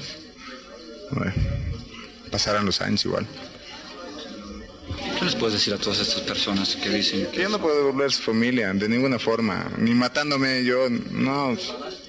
Pasarán 2.32 2.66
los 2.66 2.82
años 2.82 3.06
igual. 3.06 3.26
¿Qué 5.18 5.26
les 5.26 5.36
puedes 5.36 5.54
decir 5.54 5.74
a 5.74 5.78
todas 5.78 6.00
estas 6.00 6.22
personas 6.22 6.76
que 6.76 6.90
dicen 6.90 7.28
que 7.32 7.42
yo 7.42 7.50
no 7.50 7.60
puedo 7.60 7.92
volver 7.92 8.12
su 8.12 8.22
familia 8.22 8.74
de 8.74 8.90
ninguna 8.90 9.18
forma, 9.18 9.72
ni 9.78 9.92
matándome 9.92 10.64
yo, 10.66 10.90
no, 10.90 11.58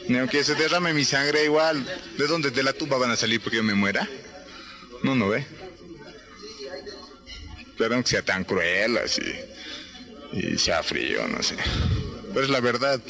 ni 0.08 0.18
aunque 0.18 0.42
se 0.42 0.54
derrame 0.54 0.92
mi 0.92 1.04
sangre 1.04 1.44
igual, 1.44 1.86
¿de 2.18 2.26
dónde 2.26 2.50
de 2.50 2.62
la 2.62 2.72
tumba 2.72 2.98
van 2.98 3.10
a 3.12 3.16
salir 3.16 3.40
porque 3.40 3.58
yo 3.58 3.62
me 3.62 3.74
muera? 3.74 4.08
No, 5.02 5.14
no 5.14 5.28
ve. 5.28 5.46
Pero 7.78 8.02
que 8.02 8.08
sea 8.08 8.22
tan 8.22 8.44
cruel 8.44 8.98
así 8.98 9.22
y 10.32 10.58
sea 10.58 10.82
frío, 10.82 11.28
no 11.28 11.42
sé. 11.42 11.56
Pero 12.32 12.44
es 12.44 12.50
la 12.50 12.60
verdad. 12.60 13.00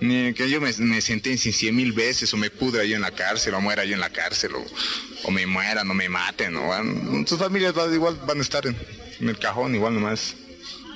Ni 0.00 0.32
que 0.32 0.48
yo 0.48 0.60
me, 0.60 0.72
me 0.78 1.00
sentencie 1.00 1.52
cien 1.52 1.76
mil 1.76 1.92
veces 1.92 2.32
o 2.32 2.36
me 2.36 2.50
pudra 2.50 2.84
yo 2.84 2.96
en 2.96 3.02
la 3.02 3.10
cárcel 3.10 3.54
o 3.54 3.60
muera 3.60 3.84
yo 3.84 3.94
en 3.94 4.00
la 4.00 4.10
cárcel 4.10 4.52
o, 4.54 5.30
me 5.30 5.46
muera, 5.46 5.84
no 5.84 5.92
me 5.92 6.08
maten. 6.08 6.54
¿no? 6.54 7.26
Sus 7.26 7.38
familias 7.38 7.74
igual 7.92 8.18
van 8.26 8.38
a 8.38 8.40
estar 8.40 8.66
en, 8.66 8.76
el 9.20 9.38
cajón, 9.38 9.74
igual 9.74 9.94
nomás. 9.94 10.34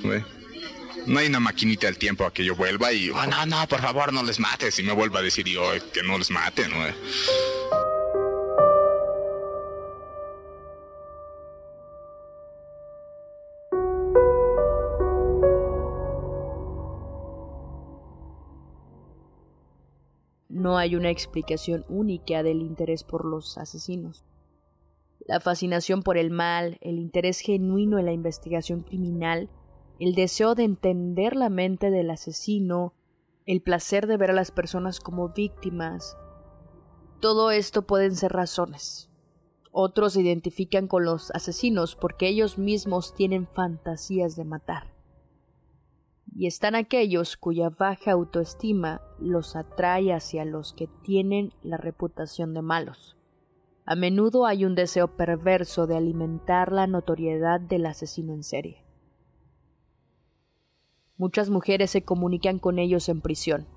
¿no? 0.03 1.19
hay 1.19 1.27
una 1.27 1.41
maquinita 1.41 1.87
del 1.87 1.99
tiempo 1.99 2.25
a 2.25 2.33
que 2.33 2.45
yo 2.45 2.57
vuelva 2.57 2.93
y, 2.93 3.11
oh, 3.11 3.27
no, 3.27 3.45
no, 3.45 3.69
por 3.69 3.83
favor, 3.83 4.11
no 4.13 4.23
les 4.23 4.41
mates. 4.41 4.79
Y 4.79 4.83
me 4.83 4.93
vuelva 4.93 5.19
a 5.19 5.23
decir 5.23 5.47
yo 5.47 5.71
que 5.93 6.03
no 6.03 6.17
les 6.17 6.31
maten. 6.31 6.71
¿no? 6.71 7.84
No 20.65 20.79
hay 20.79 20.97
una 20.97 21.11
explicación 21.11 21.85
única 21.91 22.43
del 22.43 22.63
interés 22.63 23.05
por 23.05 23.27
los 23.27 23.59
asesinos. 23.59 24.25
La 25.27 25.39
fascinación 25.39 26.03
por 26.03 26.17
el 26.17 26.31
mal, 26.31 26.79
el 26.81 26.99
interés 26.99 27.41
genuino 27.41 27.99
en 27.99 28.07
la 28.07 28.13
investigación 28.13 28.81
criminal, 28.81 29.51
el 30.01 30.15
deseo 30.15 30.55
de 30.55 30.65
entender 30.65 31.37
la 31.37 31.51
mente 31.51 31.91
del 31.91 32.09
asesino, 32.09 32.95
el 33.45 33.61
placer 33.61 34.07
de 34.07 34.17
ver 34.17 34.31
a 34.31 34.35
las 34.35 34.53
personas 34.53 35.01
como 35.01 35.29
víctimas, 35.29 36.17
todo 37.21 37.51
esto 37.51 37.83
pueden 37.83 38.17
ser 38.17 38.33
razones. 38.33 39.11
Otros 39.71 40.15
se 40.15 40.23
identifican 40.23 40.89
con 40.89 41.05
los 41.05 41.31
asesinos 41.33 41.95
porque 41.95 42.27
ellos 42.27 42.57
mismos 42.57 43.15
tienen 43.15 43.47
fantasías 43.49 44.35
de 44.35 44.45
matar 44.47 44.94
y 46.37 46.47
están 46.47 46.75
aquellos 46.75 47.37
cuya 47.37 47.71
baja 47.71 48.13
autoestima 48.13 49.01
los 49.19 49.55
atrae 49.55 50.13
hacia 50.13 50.45
los 50.45 50.73
que 50.73 50.89
tienen 51.03 51.53
la 51.63 51.77
reputación 51.77 52.55
de 52.55 52.63
malos. 52.63 53.17
A 53.87 53.95
menudo 53.95 54.47
hay 54.47 54.65
un 54.65 54.75
deseo 54.75 55.17
perverso 55.17 55.87
de 55.87 55.97
alimentar 55.97 56.73
la 56.73 56.87
notoriedad 56.87 57.61
del 57.61 57.87
asesino 57.87 58.33
en 58.33 58.43
serie. 58.43 58.85
Muchas 61.17 61.51
mujeres 61.51 61.91
se 61.91 62.05
comunican 62.05 62.59
con 62.59 62.79
ellos 62.79 63.09
en 63.09 63.21
prisión, 63.21 63.69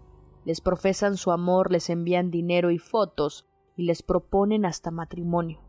les 0.44 0.62
profesan 0.62 1.18
su 1.18 1.32
amor, 1.32 1.72
les 1.72 1.90
envían 1.90 2.32
dinero 2.32 2.72
y 2.72 2.80
fotos 2.80 3.46
y 3.76 3.84
les 3.84 4.02
proponen 4.02 4.66
hasta 4.66 4.90
matrimonio. 4.90 5.62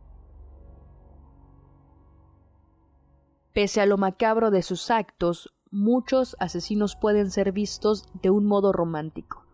Pese 3.52 3.80
a 3.80 3.86
lo 3.86 3.98
macabro 3.98 4.52
de 4.52 4.62
sus 4.62 4.90
actos, 4.90 5.52
muchos 5.70 6.36
asesinos 6.38 6.96
pueden 6.96 7.30
ser 7.30 7.52
vistos 7.52 8.04
de 8.22 8.30
un 8.30 8.46
modo 8.46 8.72
romántico. 8.72 9.44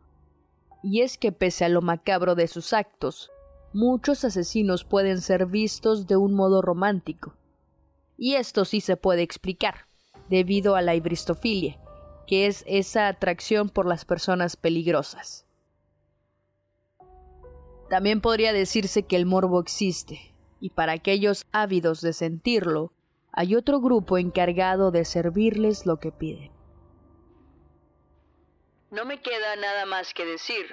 Y 0.82 1.00
es 1.00 1.18
que 1.18 1.32
pese 1.32 1.64
a 1.64 1.68
lo 1.68 1.82
macabro 1.82 2.34
de 2.34 2.46
sus 2.46 2.72
actos, 2.72 3.30
muchos 3.72 4.24
asesinos 4.24 4.84
pueden 4.84 5.20
ser 5.20 5.46
vistos 5.46 6.06
de 6.06 6.16
un 6.16 6.34
modo 6.34 6.62
romántico. 6.62 7.34
Y 8.16 8.34
esto 8.34 8.64
sí 8.64 8.80
se 8.80 8.96
puede 8.96 9.22
explicar, 9.22 9.86
debido 10.28 10.76
a 10.76 10.82
la 10.82 10.94
ibristofilia, 10.94 11.80
que 12.26 12.46
es 12.46 12.64
esa 12.66 13.08
atracción 13.08 13.68
por 13.68 13.86
las 13.86 14.04
personas 14.04 14.56
peligrosas. 14.56 15.46
También 17.90 18.20
podría 18.20 18.52
decirse 18.52 19.02
que 19.02 19.16
el 19.16 19.26
morbo 19.26 19.60
existe, 19.60 20.34
y 20.60 20.70
para 20.70 20.92
aquellos 20.92 21.46
ávidos 21.52 22.00
de 22.00 22.12
sentirlo, 22.12 22.92
hay 23.36 23.56
otro 23.56 23.80
grupo 23.80 24.16
encargado 24.16 24.92
de 24.92 25.04
servirles 25.04 25.86
lo 25.86 25.98
que 25.98 26.12
piden. 26.12 26.52
No 28.92 29.04
me 29.04 29.20
queda 29.20 29.56
nada 29.56 29.86
más 29.86 30.14
que 30.14 30.24
decir 30.24 30.66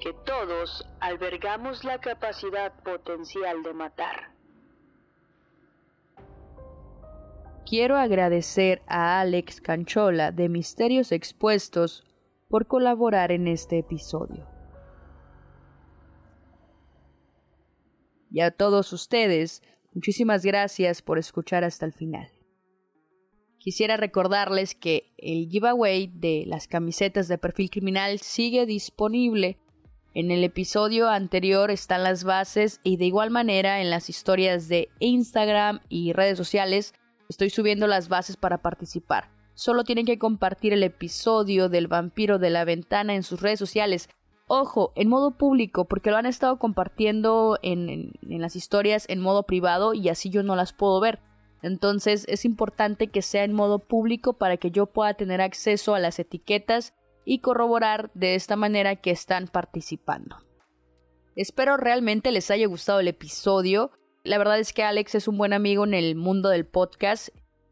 que 0.00 0.12
todos 0.26 0.88
albergamos 0.98 1.84
la 1.84 2.00
capacidad 2.00 2.72
potencial 2.82 3.62
de 3.62 3.74
matar. 3.74 4.34
Quiero 7.64 7.96
agradecer 7.96 8.82
a 8.88 9.20
Alex 9.20 9.60
Canchola 9.60 10.32
de 10.32 10.48
Misterios 10.48 11.12
Expuestos 11.12 12.04
por 12.48 12.66
colaborar 12.66 13.30
en 13.30 13.46
este 13.46 13.78
episodio. 13.78 14.48
Y 18.30 18.40
a 18.40 18.50
todos 18.50 18.92
ustedes, 18.92 19.62
Muchísimas 19.94 20.44
gracias 20.44 21.02
por 21.02 21.18
escuchar 21.18 21.62
hasta 21.64 21.86
el 21.86 21.92
final. 21.92 22.28
Quisiera 23.58 23.96
recordarles 23.96 24.74
que 24.74 25.14
el 25.16 25.48
giveaway 25.48 26.08
de 26.08 26.44
las 26.46 26.68
camisetas 26.68 27.28
de 27.28 27.38
perfil 27.38 27.70
criminal 27.70 28.18
sigue 28.18 28.66
disponible. 28.66 29.58
En 30.12 30.30
el 30.30 30.44
episodio 30.44 31.08
anterior 31.08 31.70
están 31.70 32.02
las 32.02 32.24
bases 32.24 32.80
y 32.82 32.98
de 32.98 33.06
igual 33.06 33.30
manera 33.30 33.80
en 33.80 33.88
las 33.88 34.10
historias 34.10 34.68
de 34.68 34.90
Instagram 34.98 35.80
y 35.88 36.12
redes 36.12 36.36
sociales 36.36 36.92
estoy 37.28 37.48
subiendo 37.50 37.86
las 37.86 38.08
bases 38.08 38.36
para 38.36 38.58
participar. 38.58 39.30
Solo 39.54 39.84
tienen 39.84 40.04
que 40.04 40.18
compartir 40.18 40.72
el 40.72 40.82
episodio 40.82 41.68
del 41.68 41.86
vampiro 41.86 42.38
de 42.38 42.50
la 42.50 42.64
ventana 42.64 43.14
en 43.14 43.22
sus 43.22 43.40
redes 43.40 43.60
sociales. 43.60 44.08
Ojo, 44.46 44.92
en 44.94 45.08
modo 45.08 45.38
público, 45.38 45.86
porque 45.86 46.10
lo 46.10 46.18
han 46.18 46.26
estado 46.26 46.58
compartiendo 46.58 47.58
en, 47.62 48.12
las 48.20 48.56
historias 48.56 49.06
en 49.08 49.20
modo 49.20 49.44
privado 49.44 49.94
y 49.94 50.10
así 50.10 50.28
yo 50.28 50.42
no 50.42 50.54
las 50.54 50.72
puedo 50.72 51.00
ver. 51.00 51.20
Entonces 51.62 52.26
es 52.28 52.44
importante 52.44 53.08
que 53.08 53.22
sea 53.22 53.44
en 53.44 53.54
modo 53.54 53.78
público 53.78 54.34
para 54.34 54.58
que 54.58 54.70
yo 54.70 54.84
pueda 54.86 55.14
tener 55.14 55.40
acceso 55.40 55.94
a 55.94 55.98
las 55.98 56.18
etiquetas 56.18 56.92
y 57.24 57.38
corroborar 57.38 58.10
de 58.12 58.34
esta 58.34 58.54
manera 58.54 58.96
que 58.96 59.10
están 59.10 59.48
participando. 59.48 60.36
Espero 61.36 61.78
realmente 61.78 62.30
les 62.30 62.50
haya 62.50 62.66
gustado 62.66 63.00
el 63.00 63.08
episodio. 63.08 63.92
La 64.24 64.36
verdad 64.36 64.58
es 64.58 64.74
que 64.74 64.82
Alex 64.82 65.14
es 65.14 65.26
un 65.26 65.38
buen 65.38 65.54
amigo 65.54 65.84
en 65.84 65.94
el 65.94 66.16
mundo 66.16 66.50
del 66.50 66.66
podcast. 66.66 67.30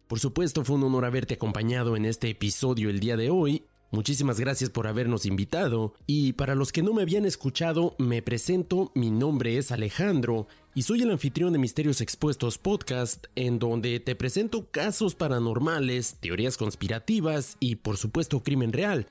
Por 0.08 0.20
supuesto, 0.20 0.64
fue 0.64 0.76
un 0.76 0.84
honor 0.84 1.04
haberte 1.04 1.34
acompañado 1.34 1.96
en 1.96 2.06
este 2.06 2.30
episodio 2.30 2.88
el 2.88 2.98
día 2.98 3.18
de 3.18 3.28
hoy 3.28 3.66
Muchísimas 3.92 4.40
gracias 4.40 4.70
por 4.70 4.86
habernos 4.86 5.26
invitado 5.26 5.92
y 6.06 6.32
para 6.32 6.54
los 6.54 6.72
que 6.72 6.82
no 6.82 6.94
me 6.94 7.02
habían 7.02 7.26
escuchado, 7.26 7.94
me 7.98 8.22
presento, 8.22 8.90
mi 8.94 9.10
nombre 9.10 9.58
es 9.58 9.70
Alejandro 9.70 10.48
y 10.74 10.84
soy 10.84 11.02
el 11.02 11.10
anfitrión 11.10 11.52
de 11.52 11.58
Misterios 11.58 12.00
Expuestos 12.00 12.56
Podcast, 12.56 13.26
en 13.34 13.58
donde 13.58 14.00
te 14.00 14.16
presento 14.16 14.66
casos 14.70 15.14
paranormales, 15.14 16.16
teorías 16.20 16.56
conspirativas 16.56 17.58
y 17.60 17.76
por 17.76 17.98
supuesto 17.98 18.42
crimen 18.42 18.72
real. 18.72 19.08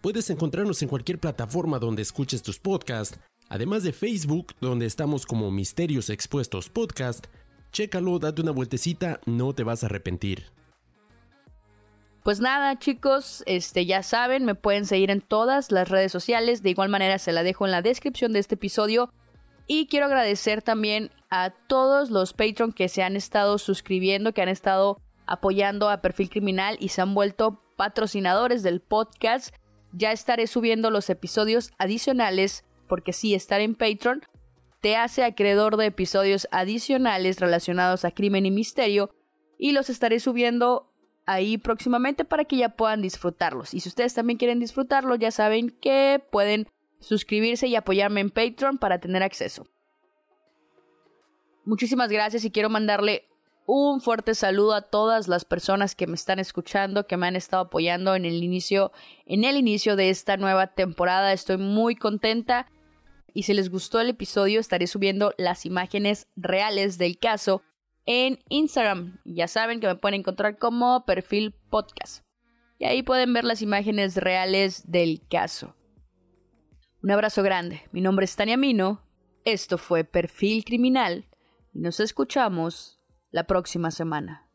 Puedes 0.00 0.28
encontrarnos 0.28 0.82
en 0.82 0.88
cualquier 0.88 1.20
plataforma 1.20 1.78
donde 1.78 2.02
escuches 2.02 2.42
tus 2.42 2.58
podcasts, 2.58 3.20
además 3.48 3.84
de 3.84 3.92
Facebook, 3.92 4.54
donde 4.60 4.86
estamos 4.86 5.24
como 5.24 5.52
Misterios 5.52 6.10
Expuestos 6.10 6.68
Podcast. 6.68 7.28
Chécalo, 7.70 8.18
date 8.18 8.42
una 8.42 8.50
vueltecita, 8.50 9.20
no 9.24 9.54
te 9.54 9.62
vas 9.62 9.84
a 9.84 9.86
arrepentir. 9.86 10.46
Pues 12.26 12.40
nada, 12.40 12.76
chicos, 12.76 13.44
este 13.46 13.86
ya 13.86 14.02
saben, 14.02 14.44
me 14.44 14.56
pueden 14.56 14.84
seguir 14.84 15.12
en 15.12 15.20
todas 15.20 15.70
las 15.70 15.88
redes 15.88 16.10
sociales. 16.10 16.60
De 16.60 16.70
igual 16.70 16.88
manera 16.88 17.20
se 17.20 17.30
la 17.30 17.44
dejo 17.44 17.66
en 17.66 17.70
la 17.70 17.82
descripción 17.82 18.32
de 18.32 18.40
este 18.40 18.56
episodio. 18.56 19.12
Y 19.68 19.86
quiero 19.86 20.06
agradecer 20.06 20.60
también 20.60 21.12
a 21.30 21.50
todos 21.50 22.10
los 22.10 22.32
Patreon 22.32 22.72
que 22.72 22.88
se 22.88 23.04
han 23.04 23.14
estado 23.14 23.58
suscribiendo, 23.58 24.32
que 24.32 24.42
han 24.42 24.48
estado 24.48 25.00
apoyando 25.24 25.88
a 25.88 26.02
Perfil 26.02 26.28
Criminal 26.28 26.76
y 26.80 26.88
se 26.88 27.00
han 27.00 27.14
vuelto 27.14 27.62
patrocinadores 27.76 28.64
del 28.64 28.80
podcast. 28.80 29.54
Ya 29.92 30.10
estaré 30.10 30.48
subiendo 30.48 30.90
los 30.90 31.08
episodios 31.08 31.70
adicionales, 31.78 32.64
porque 32.88 33.12
sí, 33.12 33.34
estar 33.34 33.60
en 33.60 33.76
Patreon 33.76 34.22
te 34.80 34.96
hace 34.96 35.22
acreedor 35.22 35.76
de 35.76 35.86
episodios 35.86 36.48
adicionales 36.50 37.38
relacionados 37.38 38.04
a 38.04 38.10
crimen 38.10 38.46
y 38.46 38.50
misterio 38.50 39.14
y 39.58 39.70
los 39.70 39.90
estaré 39.90 40.18
subiendo 40.18 40.92
ahí 41.26 41.58
próximamente 41.58 42.24
para 42.24 42.44
que 42.44 42.56
ya 42.56 42.70
puedan 42.70 43.02
disfrutarlos. 43.02 43.74
Y 43.74 43.80
si 43.80 43.88
ustedes 43.88 44.14
también 44.14 44.38
quieren 44.38 44.60
disfrutarlos, 44.60 45.18
ya 45.18 45.30
saben 45.30 45.70
que 45.70 46.24
pueden 46.30 46.68
suscribirse 47.00 47.66
y 47.66 47.76
apoyarme 47.76 48.20
en 48.20 48.30
Patreon 48.30 48.78
para 48.78 49.00
tener 49.00 49.22
acceso. 49.22 49.66
Muchísimas 51.64 52.10
gracias 52.10 52.44
y 52.44 52.50
quiero 52.50 52.70
mandarle 52.70 53.28
un 53.66 54.00
fuerte 54.00 54.36
saludo 54.36 54.74
a 54.74 54.82
todas 54.82 55.26
las 55.26 55.44
personas 55.44 55.96
que 55.96 56.06
me 56.06 56.14
están 56.14 56.38
escuchando, 56.38 57.08
que 57.08 57.16
me 57.16 57.26
han 57.26 57.34
estado 57.34 57.64
apoyando 57.64 58.14
en 58.14 58.24
el 58.24 58.44
inicio, 58.44 58.92
en 59.26 59.42
el 59.42 59.56
inicio 59.56 59.96
de 59.96 60.10
esta 60.10 60.36
nueva 60.36 60.68
temporada. 60.68 61.32
Estoy 61.32 61.56
muy 61.56 61.96
contenta. 61.96 62.70
Y 63.34 63.42
si 63.42 63.52
les 63.52 63.68
gustó 63.68 64.00
el 64.00 64.08
episodio, 64.08 64.60
estaré 64.60 64.86
subiendo 64.86 65.34
las 65.36 65.66
imágenes 65.66 66.28
reales 66.36 66.96
del 66.96 67.18
caso 67.18 67.62
en 68.06 68.38
Instagram. 68.48 69.18
Ya 69.24 69.48
saben 69.48 69.80
que 69.80 69.88
me 69.88 69.96
pueden 69.96 70.20
encontrar 70.20 70.58
como 70.58 71.04
perfil 71.04 71.54
podcast. 71.70 72.24
Y 72.78 72.84
ahí 72.84 73.02
pueden 73.02 73.32
ver 73.32 73.44
las 73.44 73.62
imágenes 73.62 74.16
reales 74.16 74.90
del 74.90 75.22
caso. 75.28 75.74
Un 77.02 77.10
abrazo 77.10 77.42
grande. 77.42 77.82
Mi 77.92 78.00
nombre 78.00 78.24
es 78.24 78.36
Tania 78.36 78.56
Mino. 78.56 79.02
Esto 79.44 79.78
fue 79.78 80.04
Perfil 80.04 80.64
Criminal. 80.64 81.26
Y 81.72 81.80
nos 81.80 82.00
escuchamos 82.00 83.00
la 83.30 83.44
próxima 83.44 83.90
semana. 83.90 84.45